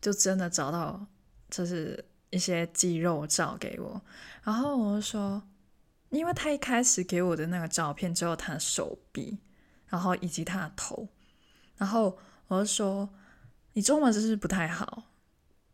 [0.00, 1.04] 就真的找到
[1.50, 4.00] 就是一些肌肉照给我，
[4.44, 5.42] 然后我就说。
[6.10, 9.38] 因为他一开始给我的那个照片只有他手臂，
[9.88, 11.08] 然后以及他的头，
[11.76, 12.16] 然后
[12.46, 13.08] 我就说
[13.72, 15.04] 你中文真是不太好，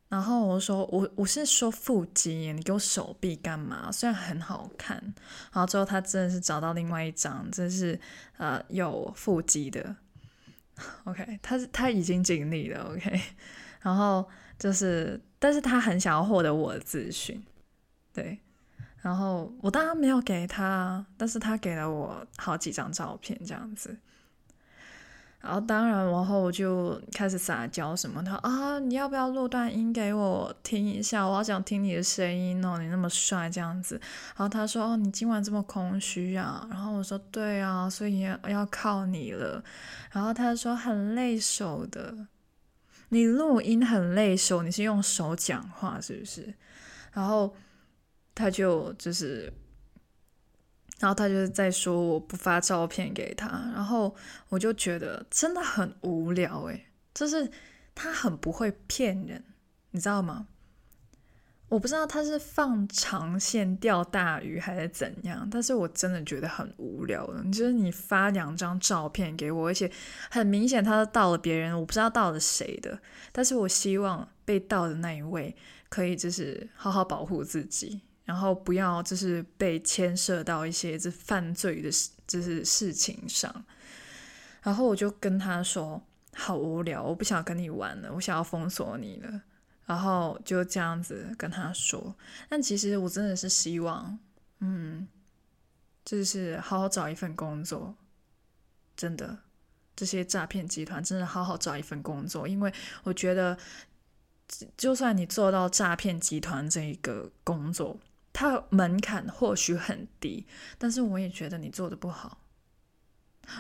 [0.09, 3.93] 然后我就说我我是说腹肌，你给我手臂干嘛？
[3.93, 4.97] 虽然很好看，
[5.53, 8.01] 然后最后他真的是找到另外一张，真是
[8.39, 9.97] 呃有腹肌的
[11.05, 13.21] ，OK，他是他已经尽力了，OK，
[13.83, 14.27] 然后
[14.59, 17.45] 就是，但是他很想要获得我的资讯，
[18.13, 18.39] 对。
[19.03, 23.99] 然后我当然没有给他，但是他给了我好几张照片这样子。
[25.41, 31.27] 然后当然，然后我就开始撒娇什么的啊，你要不要录段音给我听一下？
[31.27, 34.01] 我好想听你的声音哦，你那么帅这样子。
[34.37, 36.65] 然后他说哦，你今晚这么空虚啊？
[36.71, 39.61] 然后我说对啊，所以要要靠你了。
[40.13, 42.15] 然后他说很累手的，
[43.09, 46.55] 你录音很累手，你是用手讲话是不是？
[47.13, 47.53] 然后。
[48.35, 49.53] 他就就是，
[50.99, 54.15] 然后他就是在说我不发照片给他，然后
[54.49, 57.51] 我就觉得真的很无聊诶，就是
[57.95, 59.45] 他很不会骗人，
[59.91, 60.49] 你知道吗？
[61.69, 67.43] 我不知道他是放长线钓大鱼还是怎样，但是我真的觉得很无聊的。
[67.45, 69.91] 就是你发两张照片给我，而且
[70.31, 73.01] 很明显他是盗了别人，我不知道盗了谁的，
[73.33, 75.57] 但是我希望被盗的那一位
[75.89, 78.03] 可以就是好好保护自己。
[78.25, 83.65] 然后不要就是被牵涉到一些这犯罪的事，就是事情上。
[84.63, 86.01] 然后我就跟他说
[86.35, 89.43] ：“好无聊，我不想跟你玩了，我想要封锁你了。”
[89.85, 92.15] 然后就这样子跟他说。
[92.49, 94.17] 但其实我真的是希望，
[94.61, 95.09] 嗯，
[96.05, 97.97] 就是好好找一份工作。
[98.97, 99.39] 真的，
[99.97, 103.59] 这些诈骗集团真的好好找一份工作，因为我觉得，
[104.77, 107.99] 就算你做到诈骗集团这一个工作。
[108.33, 110.47] 它门槛或许很低，
[110.79, 112.39] 但是我也觉得你做的不好。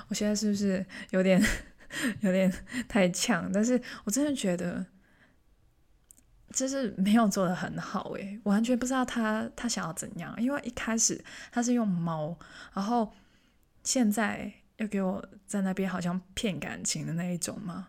[0.09, 1.43] 我现在是不是有点
[2.21, 2.51] 有点
[2.89, 3.51] 太呛？
[3.53, 4.87] 但是我真的觉得，
[6.51, 10.35] 就是没有做的很好诶，完全不知道他他想要怎样。
[10.41, 12.39] 因为一开始他是用猫，
[12.73, 13.13] 然后
[13.83, 17.89] 现在又给我在那边好像骗感情的那一种嘛。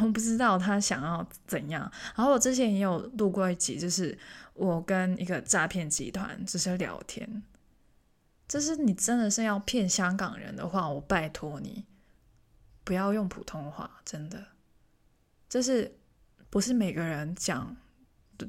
[0.00, 1.90] 我不知道他想要怎样。
[2.14, 4.16] 然后我之前也有录过一集，就是
[4.54, 7.42] 我跟一个诈骗集团只是聊天。
[8.48, 11.86] 就是你真的是要骗香港人的话，我拜托你
[12.84, 14.44] 不要用普通话，真的。
[15.48, 15.96] 就是
[16.50, 17.76] 不是每个人讲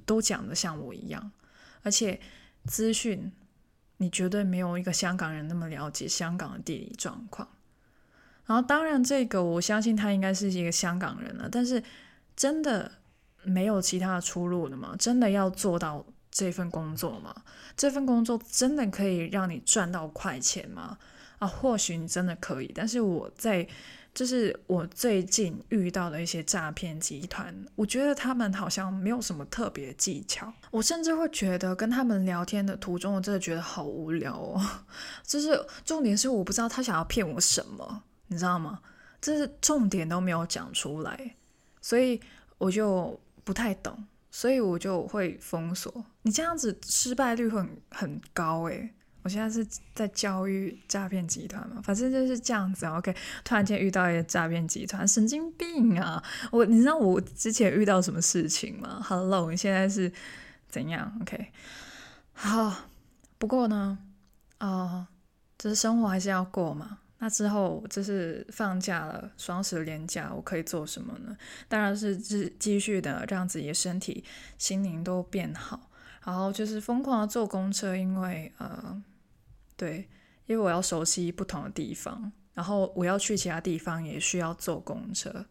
[0.05, 1.31] 都讲的像我一样，
[1.83, 2.19] 而且
[2.65, 3.31] 资讯
[3.97, 7.47] 你绝对没有一个香港人那么了解香港的地理状况。
[8.45, 11.47] 然后，当然，这个我相信他应该是一个香港人了。
[11.49, 11.81] 但是，
[12.35, 12.91] 真的
[13.43, 14.95] 没有其他的出路了吗？
[14.99, 17.33] 真的要做到这份工作吗？
[17.77, 20.97] 这份工作真的可以让你赚到快钱吗？
[21.39, 22.71] 啊，或许你真的可以。
[22.75, 23.65] 但是我在，
[24.13, 30.51] 就是我最近遇到的一些诈骗集团，我觉得他们好像没有什么特别技巧。
[30.69, 34.61] 我甚至会觉得跟他们聊天的途中，我真的觉得好无聊哦。
[35.25, 38.03] 就是重点是，我不知道他想要骗我什么。
[38.33, 38.81] 你知道吗？
[39.21, 41.35] 这是重点都没有讲出来，
[41.81, 42.19] 所以
[42.57, 46.05] 我就不太懂，所以我就会封锁。
[46.23, 48.93] 你这样子失败率会很很高诶。
[49.21, 49.65] 我现在是
[49.95, 52.85] 在教育诈骗集团嘛，反正就是这样子。
[52.85, 53.15] OK，
[53.45, 56.21] 突然间遇到一个诈骗集团，神经病啊！
[56.51, 60.11] 我你知道我之前遇到什么事情吗？Hello，你现在是
[60.67, 61.53] 怎样？OK，
[62.33, 62.89] 好，
[63.37, 63.97] 不过呢，
[64.57, 65.07] 啊、呃，
[65.57, 66.97] 就是生活还是要过嘛。
[67.23, 71.33] 那之后就是放假了，双十连假，我可以做什么呢？
[71.69, 74.25] 当然是继继续的让自己的身体、
[74.57, 75.89] 心灵都变好，
[76.25, 79.01] 然后就是疯狂的坐公车，因为呃，
[79.77, 80.09] 对，
[80.47, 85.45] 因为我要熟悉不同的地方，然后我要去其他地方也需要坐公车，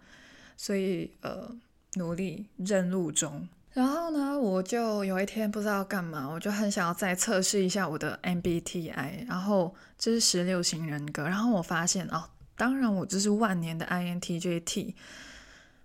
[0.59, 1.51] 所以呃，
[1.95, 3.49] 努力认路中。
[3.75, 12.25] 然后呢，我就有一天不知道干嘛，我就很想要再测试一下我的 MBTI，然后这是十六型人格，然后我发现哦，
[12.57, 14.95] 当然我就是万年的 INTJ T，。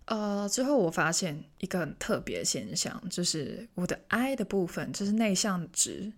[0.06, 6.12] 呃，之后我发现一个很特别的现象，就是我的 I 的部分，就是内向值，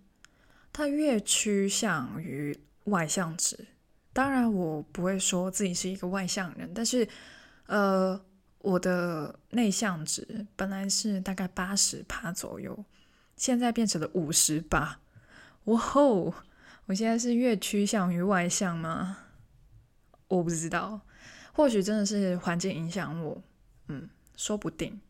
[0.72, 3.66] 它越趋向于外向值。
[4.12, 7.06] 当然，我不会说自己是一个外向人，但是，
[7.66, 8.20] 呃，
[8.60, 12.84] 我的内向值本来是大概八十趴左右，
[13.36, 15.00] 现在变成了五十八。
[15.64, 16.34] 哇哦！
[16.86, 19.18] 我现在是越趋向于外向吗？
[20.28, 21.00] 我不知道，
[21.52, 23.42] 或许真的是环境影响我。
[23.88, 25.00] 嗯，说不定。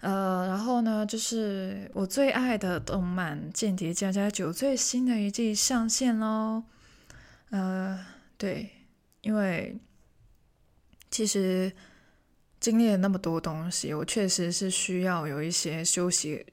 [0.00, 6.62] 呃，然后呢，就是我最爱的动漫《间谍家家酒》最新的一季上线喽。
[7.50, 8.70] 呃，对，
[9.22, 9.76] 因为
[11.10, 11.72] 其实
[12.60, 16.46] 经历了那么多东西，我确实是需要有一些休息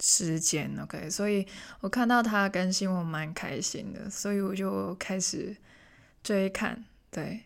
[0.00, 0.70] 时间。
[0.80, 1.46] OK，所以
[1.80, 5.56] 我看到他更新，我蛮开心的，所以我就开始
[6.22, 6.84] 追看。
[7.10, 7.40] 对。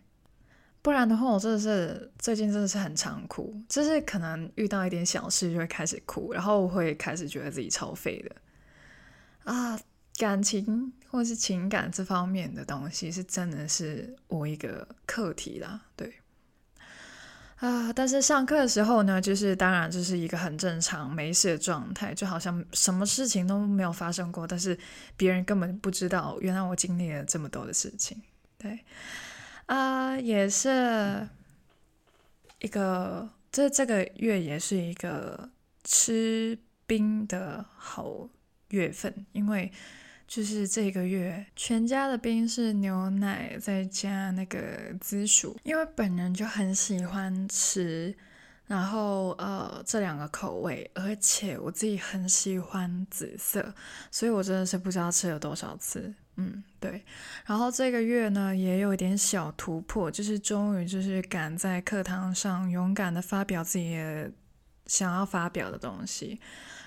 [0.83, 8.37] 不然的话，我真的是最近真的是很常哭，就是可能遇到一点小事就会开始哭，然后我会开始觉得自己超废的
[9.53, 9.81] 啊。
[10.19, 15.83] 感情或是情感这方面的东西，是真的是我一个课题啦。
[15.95, 16.11] 对
[17.57, 24.79] 啊，但是上课的时候呢，就是当然就是一个很正常没事的状态，就好像什么事情都没有发生过，但是
[25.17, 28.21] 别人根本不知道，原来我经历了这么多的事情，
[28.59, 28.79] 对。
[29.67, 31.27] 啊也是
[32.61, 35.49] 一个，这这个月也是一个
[35.83, 38.29] 吃冰的好
[38.69, 39.73] 月份，因为
[40.27, 44.59] 就是这个月全家的冰是牛奶再加那个
[45.01, 48.15] 紫薯，因为本人就很喜欢吃，
[48.67, 53.75] 然后呃这两个口味，而且我自己很喜欢紫色，
[54.11, 56.13] 所以我真的是不知道吃了多少次。
[56.39, 57.03] 嗯，对。
[57.47, 63.97] 然后这个月呢，也有一点小突破，就是终于就是敢在课堂上勇敢的发表自己
[64.87, 66.39] 想要发表的东西。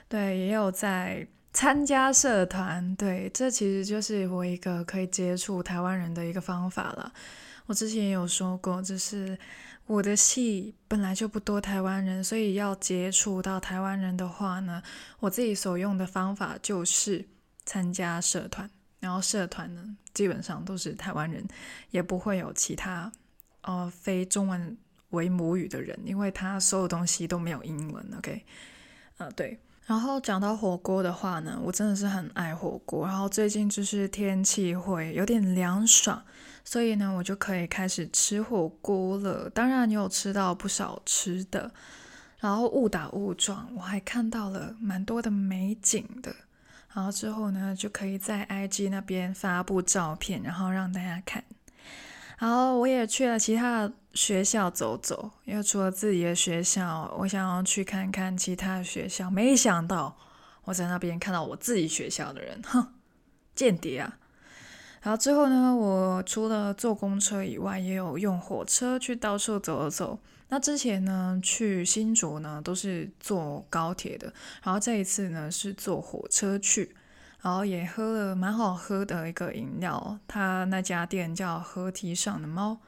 [0.08, 2.96] 对，也有在参加社团。
[2.96, 7.12] 对，这其实就是我一个可以接触台湾人的一个方法了。
[7.66, 9.38] 我之前也有说过，就是
[9.86, 14.82] 我的系本来就不多台湾人，所以要接触到台湾人的话呢，
[15.20, 17.28] 我自己所用的方法就是
[17.66, 18.70] 参加社团。
[19.00, 21.48] 然后社团呢，基本上都是台湾人，
[21.92, 23.12] 也不会有其他
[23.62, 24.78] 呃非中文
[25.12, 28.06] 为母语的人，因为他所有东西都没有英文。
[28.18, 28.44] OK，
[29.18, 29.60] 呃对。
[29.90, 33.08] 然后讲到火锅的话呢，我真的是很爱火锅。
[33.08, 36.22] 然后最近就是天气会有点凉爽，
[36.64, 39.50] 所以呢，我就可以开始吃火锅了。
[39.50, 41.72] 当然，你有吃到不少吃的，
[42.38, 46.36] 然后误打误撞，我还看到了蛮多的美景的。
[46.94, 51.44] 然后之后呢，就可以在 IG 那边发布照片，然后让大家看。
[52.38, 59.30] 然后我也去了其他的学校走走，因为除了自己的学校，我想要去看看其他的学校。
[59.30, 60.18] 没想到
[60.66, 62.94] 我在那边看到我自己学校的人，哼，
[63.54, 64.18] 间谍啊！
[65.02, 70.20] 然后之后呢，我除了坐公车以外，也有用火车去到处走走。
[70.50, 74.34] 那之前呢，去新竹呢都是坐高铁的，
[74.64, 76.96] 然后这一次呢是坐火车去，
[77.42, 82.80] 然后也喝了蛮好喝的一个饮料，它那家店叫河堤上的猫，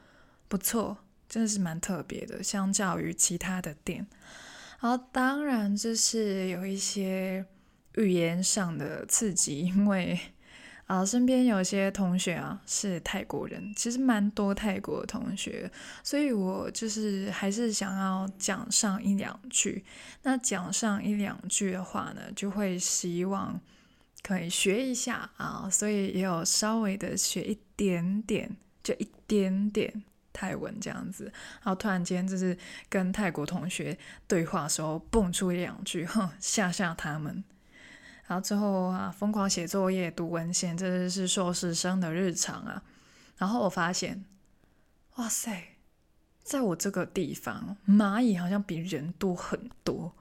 [0.47, 0.97] 不错，
[1.31, 4.05] 真的是蛮特别的，相较于其他的店。
[4.81, 7.45] 然后当然就是有一些
[7.95, 10.19] 语言上的刺激， 因为。
[10.87, 15.71] 啊，身边有些同学啊是泰国人，其实蛮多泰国同学，
[16.03, 19.85] 所以我就是还是想要讲上一两句。
[20.23, 23.57] 那讲上一两句的话呢，就会希望
[24.21, 30.03] 可以学一下啊，所以也有稍微的学一点点，就一点点
[30.33, 31.25] 泰文这样子。
[31.63, 32.57] 然后突然间就是
[32.89, 37.43] 跟泰国同学对话的时候，蹦出一两句，哼，吓吓他们。
[38.27, 42.81] 然后之后啊，疯狂写作业、读文献，这是硕士生的日常啊。
[43.37, 44.23] 然后我发现，
[45.15, 45.75] 哇塞，
[46.41, 50.15] 在我这个地方，蚂蚁好像比人多很多。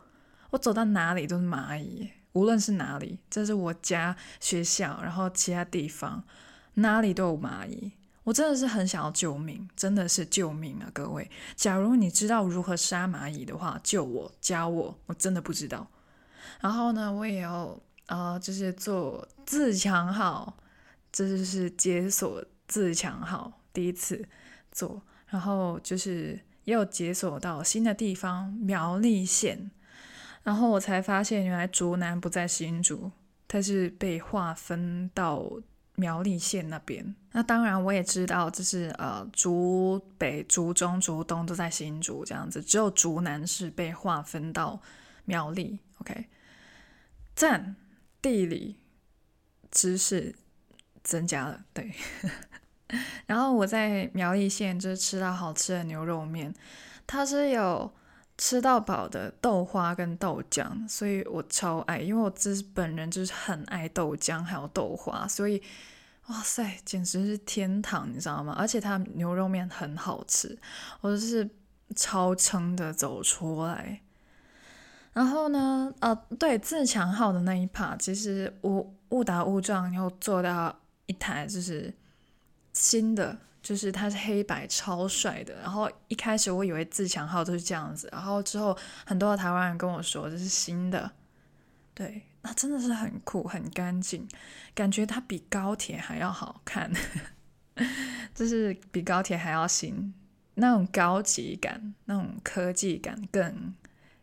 [0.51, 6.25] 我走到哪里都是蚂蚁，无论是哪里，这是我家、学校，然后其他地方，
[6.75, 7.93] 哪里都有蚂蚁。
[8.25, 11.31] 我真的是很想要救命，真的是救命啊，各位！
[11.57, 15.87] 假如你知道如何杀蚂蚁的话，救我，教我，我真的不知道。
[16.61, 17.83] 然后呢，我也有。
[18.07, 20.57] 呃，就是做自强号，
[21.13, 24.29] 这就是解锁自强号第一次
[24.73, 29.71] 做，然后就是也有解锁到新的地方苗栗县，
[30.43, 33.13] 然后我才发现原来竹南不在新竹，
[33.47, 35.49] 它是被划分到
[36.01, 37.15] 苗栗县那边。
[37.33, 44.81] 那当然我也知道，就是呃竹北、竹中、竹东都在新竹这样子，只有竹南是被划分到
[45.27, 45.79] 苗栗。
[45.99, 46.27] OK，
[47.35, 47.77] 赞，
[48.23, 48.79] 地理
[49.71, 50.35] 知识
[51.05, 51.93] 增加了，对。
[53.27, 56.53] 然后我在苗栗县就是吃到好吃的牛肉面，
[57.07, 57.93] 它是有
[58.37, 65.63] 吃到饱的豆花跟豆浆，所以我超爱，因为我自本人就是很爱豆浆还有豆花，所以
[66.31, 68.55] 哇塞，简直是天堂，你知道吗？
[68.59, 70.59] 而且它牛肉面很好吃，
[71.03, 71.49] 我就是
[71.95, 74.01] 超撑的走出来。
[75.13, 81.95] 然后呢，呃，对，自强号的那一趴，其实我误打误撞又坐到一台就是。
[82.73, 88.75] 新的就是它是黑白超帅的，然后一开始我以为自强号都是这样子，然后之后
[89.05, 91.11] 很多的台湾人跟我说这是新的，
[92.01, 94.27] 对，那真的是很酷很干净，
[94.75, 96.91] 感觉它比高铁还要好看，
[98.35, 100.15] 就是比高铁还要新，
[100.55, 103.75] 那种高级感、那种科技感更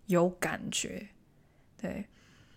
[0.08, 1.10] 有感觉，
[1.80, 2.08] 对。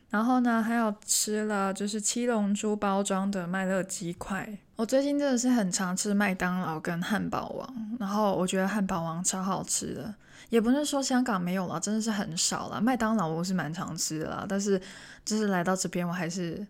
[0.09, 4.57] 然后呢，还有吃了就是七龙珠包装的麦乐鸡块。
[4.77, 10.15] 我最近真的是很常吃麦当劳跟汉堡王，然后我觉得汉堡王超好吃的。
[10.51, 12.79] 也不是说香港没有了，真的是很少了。
[12.79, 14.79] 麦当劳我是蛮常吃的啦，但是
[15.25, 16.67] 就是来到这边，我还是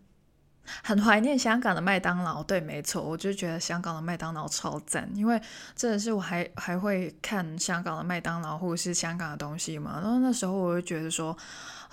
[0.85, 2.45] 很怀念香港的麦当劳。
[2.45, 5.43] 对，没错，我就觉得香港的麦当劳超赞，因为
[5.75, 9.99] 真的是我还还会看香港的麦当劳或者是香港的东西嘛。
[10.01, 11.37] 然后那时候我就觉得说。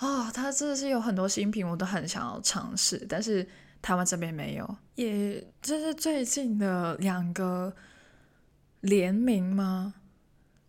[0.00, 3.44] 哦，它真的是有很多新品，我都很想要尝试，但是
[3.82, 4.76] 台湾这边没有。
[4.94, 7.74] 也就是最近的两个
[8.82, 9.94] 联名吗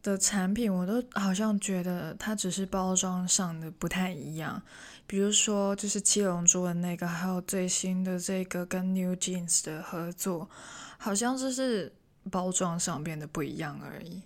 [0.02, 4.62] 的产品，我都好像觉得它只是包装上的不太一样。
[5.06, 10.50] 比如说，就是七龙珠的那个，还有最新的这个跟 New Jeans 的合作，
[10.98, 11.92] 好像就是
[12.30, 14.22] 包装上变得不一样而已。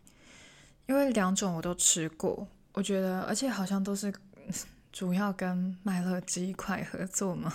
[0.88, 4.14] 因为两种我都吃过，我觉得，而且好像都是。
[4.92, 7.52] 主要跟麦乐鸡块合作吗？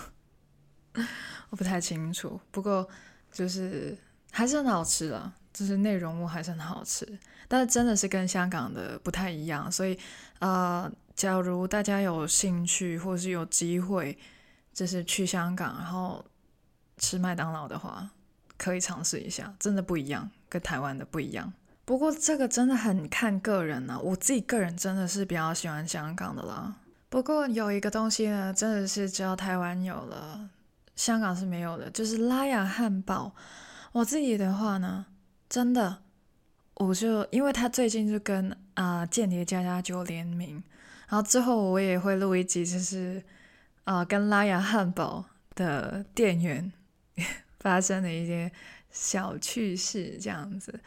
[1.51, 2.85] 我不太清楚，不过
[3.31, 3.97] 就是
[4.29, 7.07] 还是很好吃了，就是内容物还是很好吃，
[7.49, 9.99] 但是真的是跟香港的不太一样，所以
[10.39, 14.17] 呃，假如大家有兴趣或是有机会，
[14.71, 16.23] 就是去香港然后
[16.97, 18.09] 吃麦当劳的话，
[18.55, 21.51] 可以尝试一下，真的不一样，跟台湾的不一样。
[21.83, 26.75] 不过这个真的很看个人呢、我自己个人真的是比较喜欢香港的啦。
[27.09, 30.47] 不过有一个东西呢，真的是只有台湾有了，
[30.95, 33.33] 香港是没有的，就是拉雅汉堡。
[33.91, 35.07] 我自己的话呢，
[35.49, 36.03] 真的，
[36.79, 40.63] 我就因为他最近就跟啊、间谍家家酒联名，
[41.07, 43.23] 然后之后我也会录一集，就是
[43.83, 45.23] 啊、跟拉雅汉堡
[45.55, 46.71] 的店员
[47.59, 48.51] 发生的一些
[48.89, 50.79] 小趣事这样子。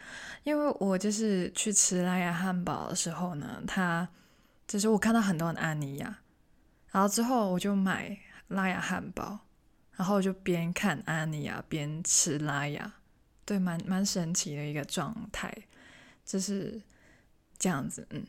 [0.43, 4.07] 因为我就是去吃拉雅汉堡的时候呢，他。
[4.65, 6.19] 就是我看到很多人安妮亚，
[6.89, 8.17] 然后之后我就买
[8.47, 9.37] 拉雅汉堡，
[9.97, 12.93] 然后就边看安妮亚边吃拉雅，
[13.45, 15.53] 对，蛮蛮神奇的一个状态，
[16.25, 16.81] 就是
[17.57, 18.25] 这样子，嗯。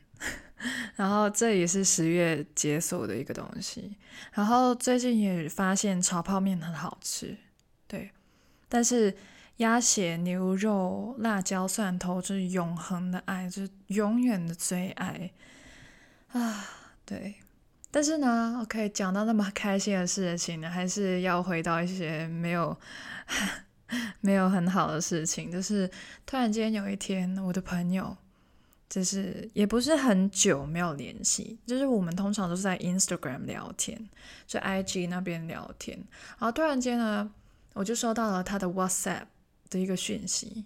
[0.96, 3.98] 然后这也是十月解锁的一个东西，
[4.32, 7.36] 然后最近也发现炒泡面很好吃，
[7.86, 8.10] 对，
[8.68, 9.14] 但是
[9.58, 15.32] 鸭血、牛肉、辣椒、蒜头就是永恒的爱，就是永远的最爱。
[16.28, 16.64] 啊，
[17.04, 17.34] 对，
[17.90, 22.74] 但是呢，OK，讲到那么开心的事情呢，还是要回到一些没有
[24.20, 25.50] 没有很好的事情。
[25.50, 25.90] 就是
[26.26, 28.16] 突然间有一天，我的朋友，
[28.88, 34.08] 就是也不是很久没有联系，就是我们通常都是在 Instagram 聊天，
[34.46, 35.96] 在 IG 那边聊天，
[36.38, 37.30] 然后突然间呢，
[37.74, 39.26] 我就收到了他的 WhatsApp
[39.70, 40.64] 的一个讯息，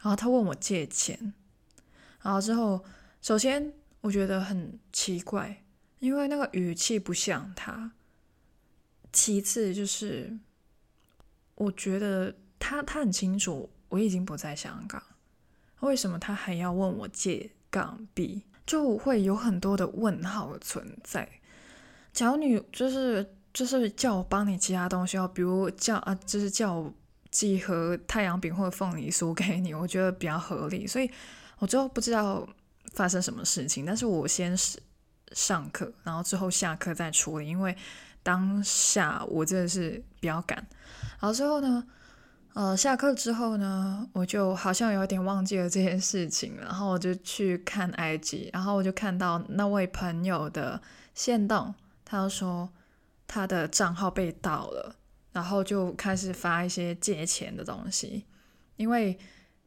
[0.00, 1.32] 然后他问我借钱，
[2.22, 2.84] 然后之后
[3.20, 3.72] 首先。
[4.02, 5.62] 我觉得很奇怪，
[5.98, 7.92] 因为那个语气不像他。
[9.12, 10.38] 其次就是，
[11.56, 15.02] 我觉得他他很清楚我已经不在香港，
[15.80, 18.44] 为什么他还要问我借港币？
[18.64, 21.28] 就会有很多的问号存在。
[22.12, 26.94] 假如你就是就是叫我帮你其他东西哦，比如叫啊，就是叫我
[27.32, 30.86] 寄盒太阳饼或者凤梨酥给你，我觉得比较合理。
[30.86, 31.10] 所以
[31.58, 32.48] 我就不知道。
[32.94, 33.84] 发生什么事情？
[33.86, 34.76] 但是我先是
[35.30, 37.76] 上课，然后之后下课再处理，因为
[38.20, 40.58] 当下我真的是比较赶。
[41.20, 41.86] 然后之后呢，
[42.52, 50.80] 呃，下课之后呢，我就好像有点忘记了这件事情，然后我就去看 IG，然后我就看到那位朋友的
[51.14, 51.72] 线动，
[52.04, 52.68] 他说
[53.28, 54.96] 他的账号被盗了，
[55.32, 58.24] 然后就开始发一些借钱的东西，
[58.76, 59.16] 因为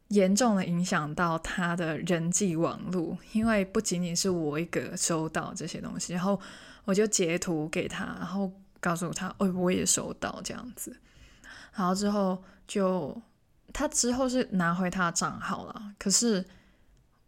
[0.08, 6.38] 严重的影响到他的人际网络，因为不仅仅是我一个收到这些东西，然后
[6.84, 10.94] 我就截图给他，然后告诉他，哦，我也收到这样子，
[11.74, 13.20] 然后之后就
[13.72, 16.44] 他之后是拿回他的账号了，可是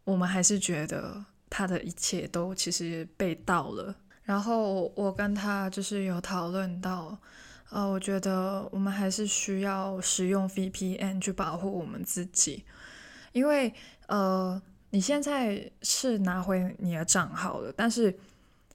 [0.05, 7.19] 我们还是觉得他的一切都其实被盗了，然后我跟他就是有讨论到。
[7.69, 12.65] 呃，我觉得我们还是需要使用 VPN 去保护我们自己，
[13.33, 13.75] 因为
[14.07, 18.17] 呃，你现在是拿回你的账号了，但是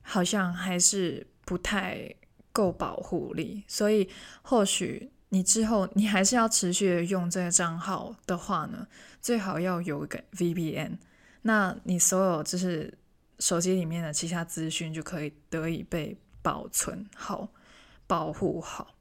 [0.01, 2.13] 好像还是不太
[2.51, 4.09] 够保护力，所以
[4.41, 8.87] 或许你之后你还是要持续的用这个账号的话呢，
[9.21, 10.97] 最好要有一个 VPN，
[11.41, 12.97] 那你所有就是
[13.39, 17.49] 手机里面的其他资讯就可以得以被保存好。
[18.07, 18.95] 保护好。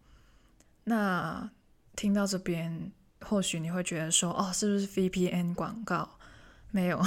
[0.84, 1.50] 那
[1.96, 6.16] 听到这边，或许你会觉得说：“哦，是不是 VPN 广告？”
[6.70, 7.02] 没有，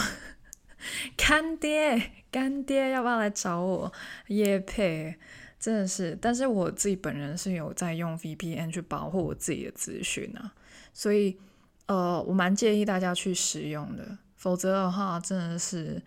[1.15, 3.93] 干爹，干爹，要不要来找我？
[4.27, 5.17] 业配，
[5.63, 6.17] 真的是。
[6.19, 10.53] 但是我自己本人是有在用 VPN 去保护我自己的资讯啊，
[10.91, 11.39] 所以
[11.85, 14.17] 呃，我蛮建议大家去使用的。
[14.35, 16.03] 否则的话，真的是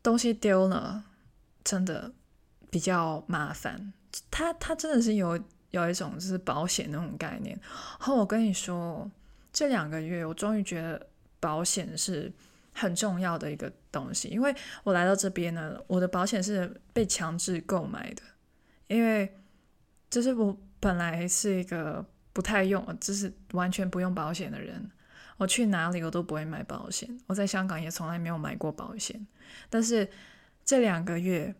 [0.00, 1.02] 东西丢了，
[1.64, 2.12] 真的
[2.70, 3.92] 比较麻烦。
[4.30, 5.36] 他他真的是有
[5.72, 7.58] 有一种就是保险那种概念。
[7.98, 9.10] 然后我跟你说，
[9.52, 11.04] 这两个月我终于觉得
[11.40, 12.32] 保险是
[12.72, 18.22] 很重要的一个东西，因为我来到这边呢，我的保险是被强制购买的，
[18.86, 19.34] 因为
[20.10, 24.90] 就是我本来是一个不太用，就是完全不用保险的人，
[25.36, 29.26] 我去哪里我都不会买保险，我在香港也从来没有买过保险，
[29.68, 30.08] 但是
[30.64, 31.54] 这两个月。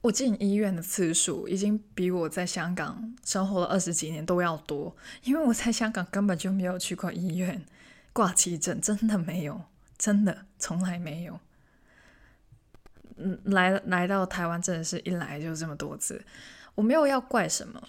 [0.00, 7.66] 我进医院的次数已经比我在香港生活了二十几年都要多，因为我在香港根本就没有去过医院
[8.12, 9.60] 挂急诊，真的没有，
[9.98, 11.40] 真的从来没有。
[13.18, 16.24] 嗯，来来到台湾真的是一来就这么多次，
[16.74, 17.82] 我没有要怪什么，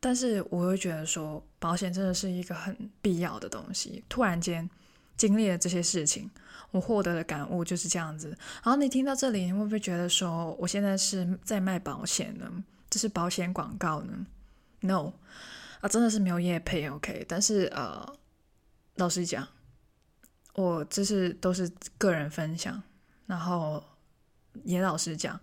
[0.00, 4.04] 但是我会觉得说保险真的是一个很必要的东西。
[4.08, 4.68] 突然间
[5.16, 6.30] 经历了这些事情。
[6.72, 8.28] 我获得的感悟就是这样子。
[8.62, 12.52] 然后你听到这里，你会不会觉得说，我现在是在卖保险呢？
[12.90, 14.26] 这是保险广告呢
[14.80, 15.12] ？No，
[15.80, 17.24] 啊，真的是没有业配，OK。
[17.26, 18.04] 但是呃，
[18.96, 19.46] 老实讲，
[20.54, 22.82] 我这是都是个人分享。
[23.26, 23.82] 然后
[24.64, 25.40] 也老实讲，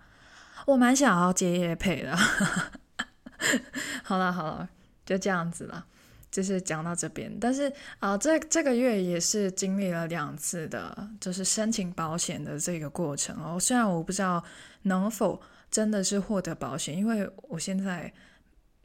[0.66, 2.16] 我蛮想要接业配的。
[4.04, 4.70] 好了好了，
[5.06, 5.86] 就这样子了。
[6.32, 13.60] 就是讲到这边，但是啊、这这个月也是经历了两次的，就是申请保险的这个过程哦。
[13.60, 14.44] 虽然我不知道
[14.82, 15.40] 能否
[15.70, 18.12] 真的是获得保险，因为我现在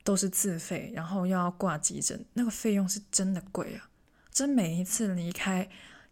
[0.05, 3.89] 都是自费，然后又要挂急诊，那个费用是真的贵啊！
[4.31, 5.67] 真每一次离开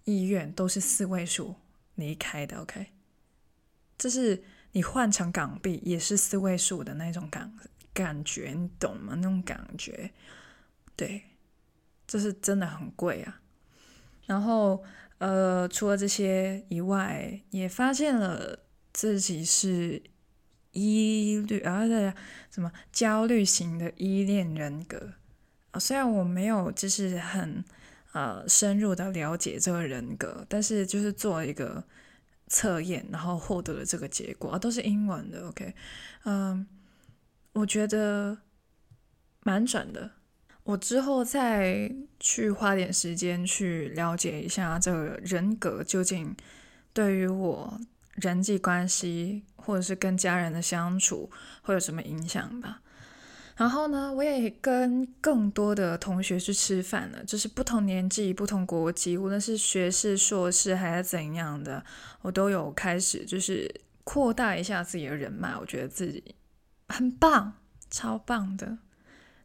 [0.04, 1.54] 医院都是四位数
[1.96, 2.86] 离开的，OK？
[3.98, 4.42] 就是
[4.72, 7.52] 你换成港币也是四位数的那种感
[7.92, 9.14] 感觉，你懂吗？
[9.16, 10.10] 那种感觉。
[10.94, 11.22] 对，
[12.06, 13.40] 这是真的很贵啊。
[14.26, 14.82] 然后，
[15.18, 18.58] 呃，除了这些以外，也发现了
[18.92, 20.02] 自己是
[20.72, 22.12] 依虑啊，对，
[22.50, 25.12] 什么焦虑型的依恋人格
[25.70, 25.78] 啊。
[25.78, 27.64] 虽然我没有就是很
[28.12, 31.84] 呃深入的了解这个人格，但是就是做一个
[32.46, 35.48] 测验，然后获得了这个结果啊，都是英文的。
[35.48, 35.74] OK，
[36.24, 36.66] 嗯，
[37.52, 38.38] 我觉得
[39.42, 40.12] 蛮准的。
[40.64, 46.36] 我之后再去花点时间去了解一下这个人格究竟
[46.92, 47.80] 对于我
[48.14, 51.30] 人际关系或者是跟家人的相处
[51.62, 52.82] 会有什么影响吧。
[53.56, 61.82] 然后呢，我也跟更多的同学去吃饭了，就是不同年纪、不同国籍，无论是学士、硕士还是怎样的，
[62.20, 65.56] 我都有开始就是扩大一下自己的人脉。
[65.58, 66.22] 我觉得自己
[66.88, 67.54] 很棒，
[67.90, 68.76] 超棒的，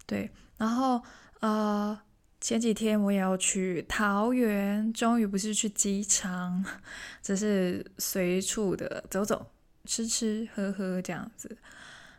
[0.06, 0.30] 对。
[0.58, 1.02] 然后，
[1.40, 1.98] 呃，
[2.42, 6.64] 前几天我也要去桃园，终于不是去机场，
[7.24, 9.48] 只是随处的走走、
[9.86, 11.58] 吃吃喝喝这样子。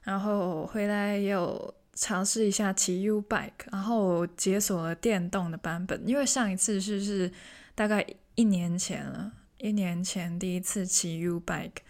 [0.02, 7.30] 然后回来也有尝试一下骑 U bike，然后解锁了电动的版本，因为上一次是是
[7.74, 11.82] 大概一年前了，一年前第一次骑 U bike，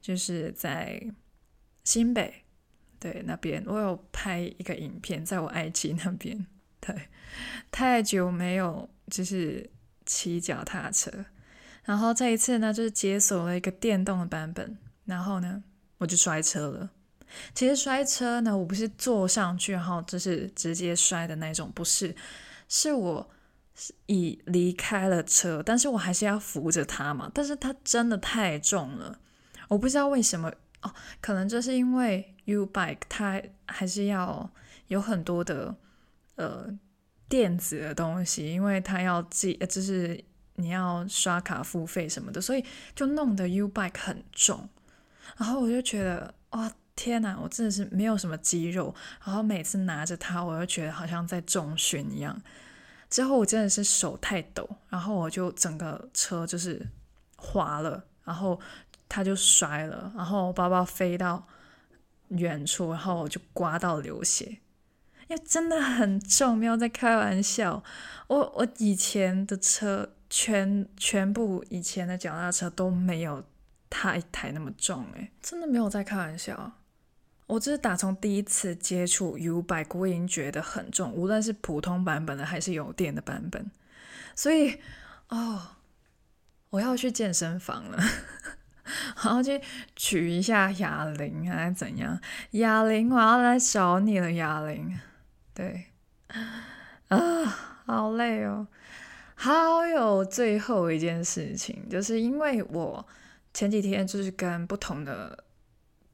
[0.00, 1.02] 就是在
[1.84, 2.44] 新北。
[2.98, 6.46] 对，那边我有拍一个影片，在我 IG 那边。
[6.80, 7.08] 对，
[7.70, 9.70] 太久没有就是
[10.04, 11.10] 骑脚踏车，
[11.84, 15.62] 然后这一次呢，就是解锁了一个电动的版本，然后呢，
[15.98, 16.90] 我就摔车了。
[17.54, 22.14] 其实摔车呢，我不是坐上去然后就是直接摔的那种，不是，
[22.68, 23.30] 是我
[24.06, 27.30] 已离开了车，但是我还是要扶着它嘛。
[27.32, 29.18] 但是它真的太重了，
[29.68, 30.52] 我不知道为什么
[30.82, 34.50] 哦，可能就是因为 U bike 它还是要
[34.88, 35.74] 有很多的
[36.36, 36.66] 呃
[37.28, 40.22] 电子的东西，因为它要记，就是
[40.56, 42.64] 你要刷卡付费什么的，所以
[42.94, 44.68] 就弄得 U bike 很重。
[45.36, 46.72] 然后我就觉得哇。
[47.02, 48.94] 天呐，我真的是没有什么肌肉，
[49.24, 52.38] 然后每次拿着它，我就觉得好像在重训一样。
[53.08, 56.86] 之后我真的是手太抖，然后我就整个车就是
[57.36, 58.60] 滑了，然后
[59.08, 61.46] 它就摔了，然后我包包飞到
[62.28, 64.58] 远处，然后我就刮到流血。
[65.28, 67.82] 因为真的很重，没有在开玩笑。
[68.26, 73.42] 我我以前的车全全部以前的脚踏车都没有
[73.88, 76.72] 它一台那么重，诶，真的没有在开玩笑。
[77.50, 83.68] 我就是打从第一次接触 U bike，我已经觉得很重，无论是普通版本的还是有电的版本。
[84.36, 84.78] 所以，
[85.30, 85.60] 哦，
[86.70, 87.98] 我要去健身房了，
[89.24, 89.60] 我要去
[89.96, 92.20] 取一下哑铃还是怎样？
[92.52, 94.96] 哑铃，我要来找你了，哑铃。
[95.52, 95.86] 对，
[97.08, 97.18] 啊，
[97.84, 98.68] 好累哦。
[99.34, 99.52] 还
[99.90, 103.04] 有最后一件事情，就是因为我
[103.52, 105.44] 前几天就是跟不同的。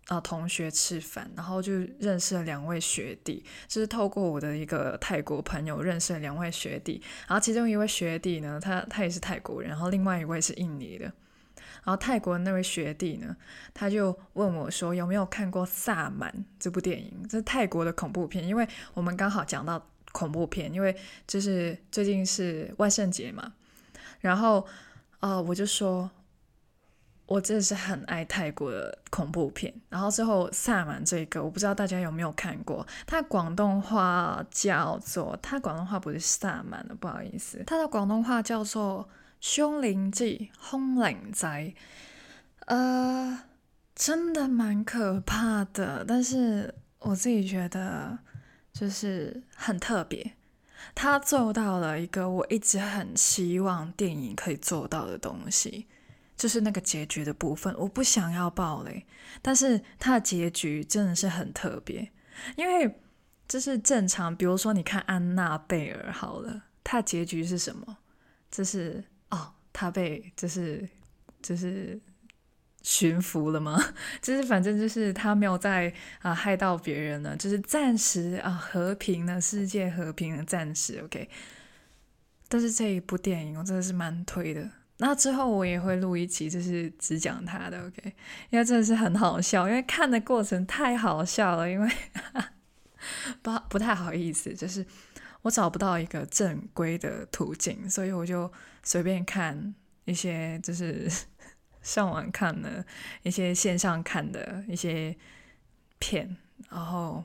[0.08, 11.06] 啊，同学吃饭，然后就认识了两位学弟，就是透过我的一个泰国朋友认识了两位学弟，然后其中一位学弟呢，他他也是泰国人，然后另外一位是印尼的，
[11.82, 13.36] 然后泰国的那位学弟呢，
[13.74, 20.94] 他就问我说有没有看过《萨满》这部电影，这是泰国的恐怖片，因为我们刚好讲到恐怖片，因为
[21.26, 23.54] 就是最近是万圣节嘛，
[24.20, 24.64] 然后
[25.18, 26.08] 呃，我就说。
[27.26, 39.08] 我真的是很爱泰国的恐怖片，然后最后萨满这个，我不知道大家有没有看过，它广东话叫做，它广东话不是萨满的，不好意思，它的广东话叫做
[39.40, 41.46] 《凶灵记》《凶灵祭》，
[42.66, 43.42] 呃，
[43.96, 48.16] 真的蛮可怕的，但是我自己觉得
[48.72, 50.34] 就是很特别，
[50.94, 55.88] 它做到了一个我一直很希望电影可以做到的东西。
[56.36, 59.06] 就是那个结局的部分，我不想要爆雷，
[59.40, 62.12] 但是它的结局真的是很特别，
[62.56, 63.00] 因为
[63.48, 64.34] 这是正常。
[64.36, 67.98] 比如说，你看安娜贝尔好了，它的结局是什么？
[68.50, 70.88] 就是哦，他被就是
[71.42, 72.00] 就是
[72.82, 73.78] 驯服了吗？
[74.22, 81.28] 就是反正就是他没有再啊害到别人了，就是暂时啊和平了，世界和平了，暂时 OK。
[82.48, 84.70] 但是这一部电影我真的是蛮推的。
[84.98, 88.14] 那之后我也会录一期，就是只讲他的，OK？
[88.48, 91.90] 因为真的是很好笑，因为看的过程太好笑了，因为
[93.42, 94.84] 不不太好意思，就是
[95.42, 98.50] 我找不到一个正规的途径，所以我就
[98.82, 99.74] 随便看
[100.06, 101.06] 一些，就是
[101.82, 102.84] 上网看的
[103.22, 105.14] 一些线上看的一些
[105.98, 106.36] 片，
[106.70, 107.22] 然后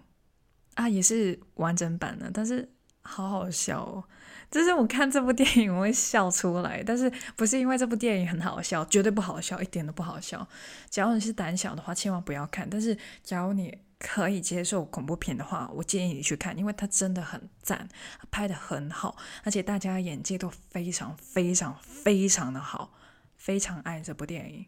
[0.74, 2.69] 啊也是完整版的，但是
[3.01, 4.03] 好好笑哦。
[4.52, 10.45] 就是我看这部电影我会笑出来，但是不是因为这部电影很好笑，绝对不好笑，一点都不好笑。
[10.89, 12.70] 假如你是胆小的话，千万不要看。
[12.70, 17.88] 但是假如你可以接受恐怖片的话，我建议你去看，因为它真的很赞，
[18.30, 22.93] 拍得很好，而且大家演技都非常非常非常的好，
[23.38, 24.66] 非常爱这部电影。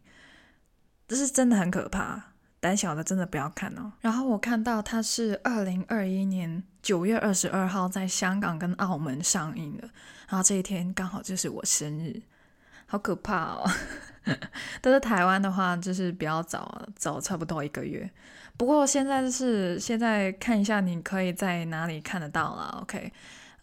[1.08, 2.33] 这是真的很可怕。
[2.64, 3.92] 胆小的真的不要看哦。
[4.00, 9.90] 然后我看到它是二零二一年九月二十二号在香港跟澳门上映的，
[10.30, 12.22] 然后这一天刚好就是我生日，
[12.86, 13.70] 好可怕哦。
[14.80, 18.10] 但是台湾的话就是比较早，早差不多一个月。
[18.56, 22.80] 不过现在就是现在看一下你可以在哪里看得到了。
[22.84, 23.12] OK，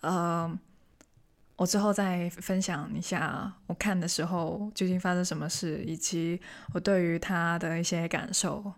[0.03, 0.59] 呃，
[1.57, 6.39] 我之后再分享一下我看的时候究竟发生什么事，以及
[6.75, 8.75] 我对于他的一些感受。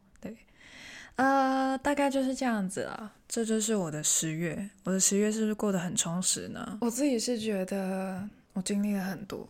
[1.16, 3.12] 呃，大概就是这样子了。
[3.28, 6.78] 这就是我的十月，我的十月是不是过得很充实呢？
[6.80, 9.48] 我自己是觉得我经历了很多。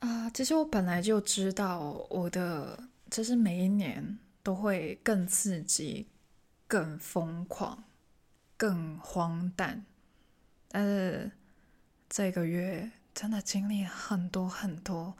[0.00, 2.78] 啊、其实我本来就知道我的，
[3.10, 6.08] 就是每一年都会更刺激、
[6.66, 7.84] 更疯狂、
[8.56, 9.84] 更荒诞。
[10.68, 11.30] 但是
[12.08, 15.14] 这个月真的经历很多很多，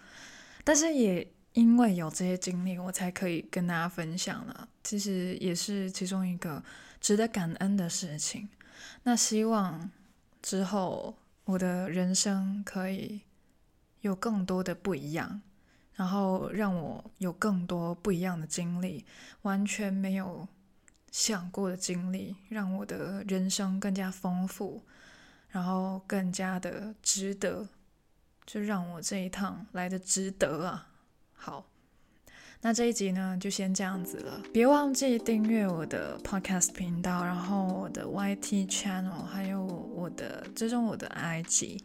[0.64, 1.26] 但是也。
[1.54, 4.68] 因为有这些经历，我才可以跟大家分享了。
[4.82, 6.62] 其实也是其中一个
[7.00, 8.48] 值得感恩的事情。
[9.02, 9.90] 那希望
[10.42, 13.20] 之后我的人生可以
[14.00, 15.42] 有更多的不一样，
[15.94, 19.04] 然后让我有更多不一样的经历，
[19.42, 20.48] 完全没有
[21.10, 24.82] 想过的经历，让我的人生更加丰富，
[25.48, 27.68] 然后更加的值得，
[28.46, 30.88] 就让我这一趟来的值得啊！
[31.34, 31.66] 好。
[32.62, 34.42] 那这一集呢，就先这样子了。
[34.52, 41.80] 别忘记订阅我的 Podcast 频道，然后我的 YT Channel，还有我的追踪我的 IG。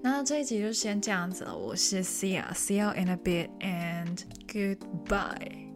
[0.00, 1.56] 那这一集就先这样子了。
[1.56, 4.16] 我是 Sia，See you in a bit and
[4.46, 5.71] goodbye。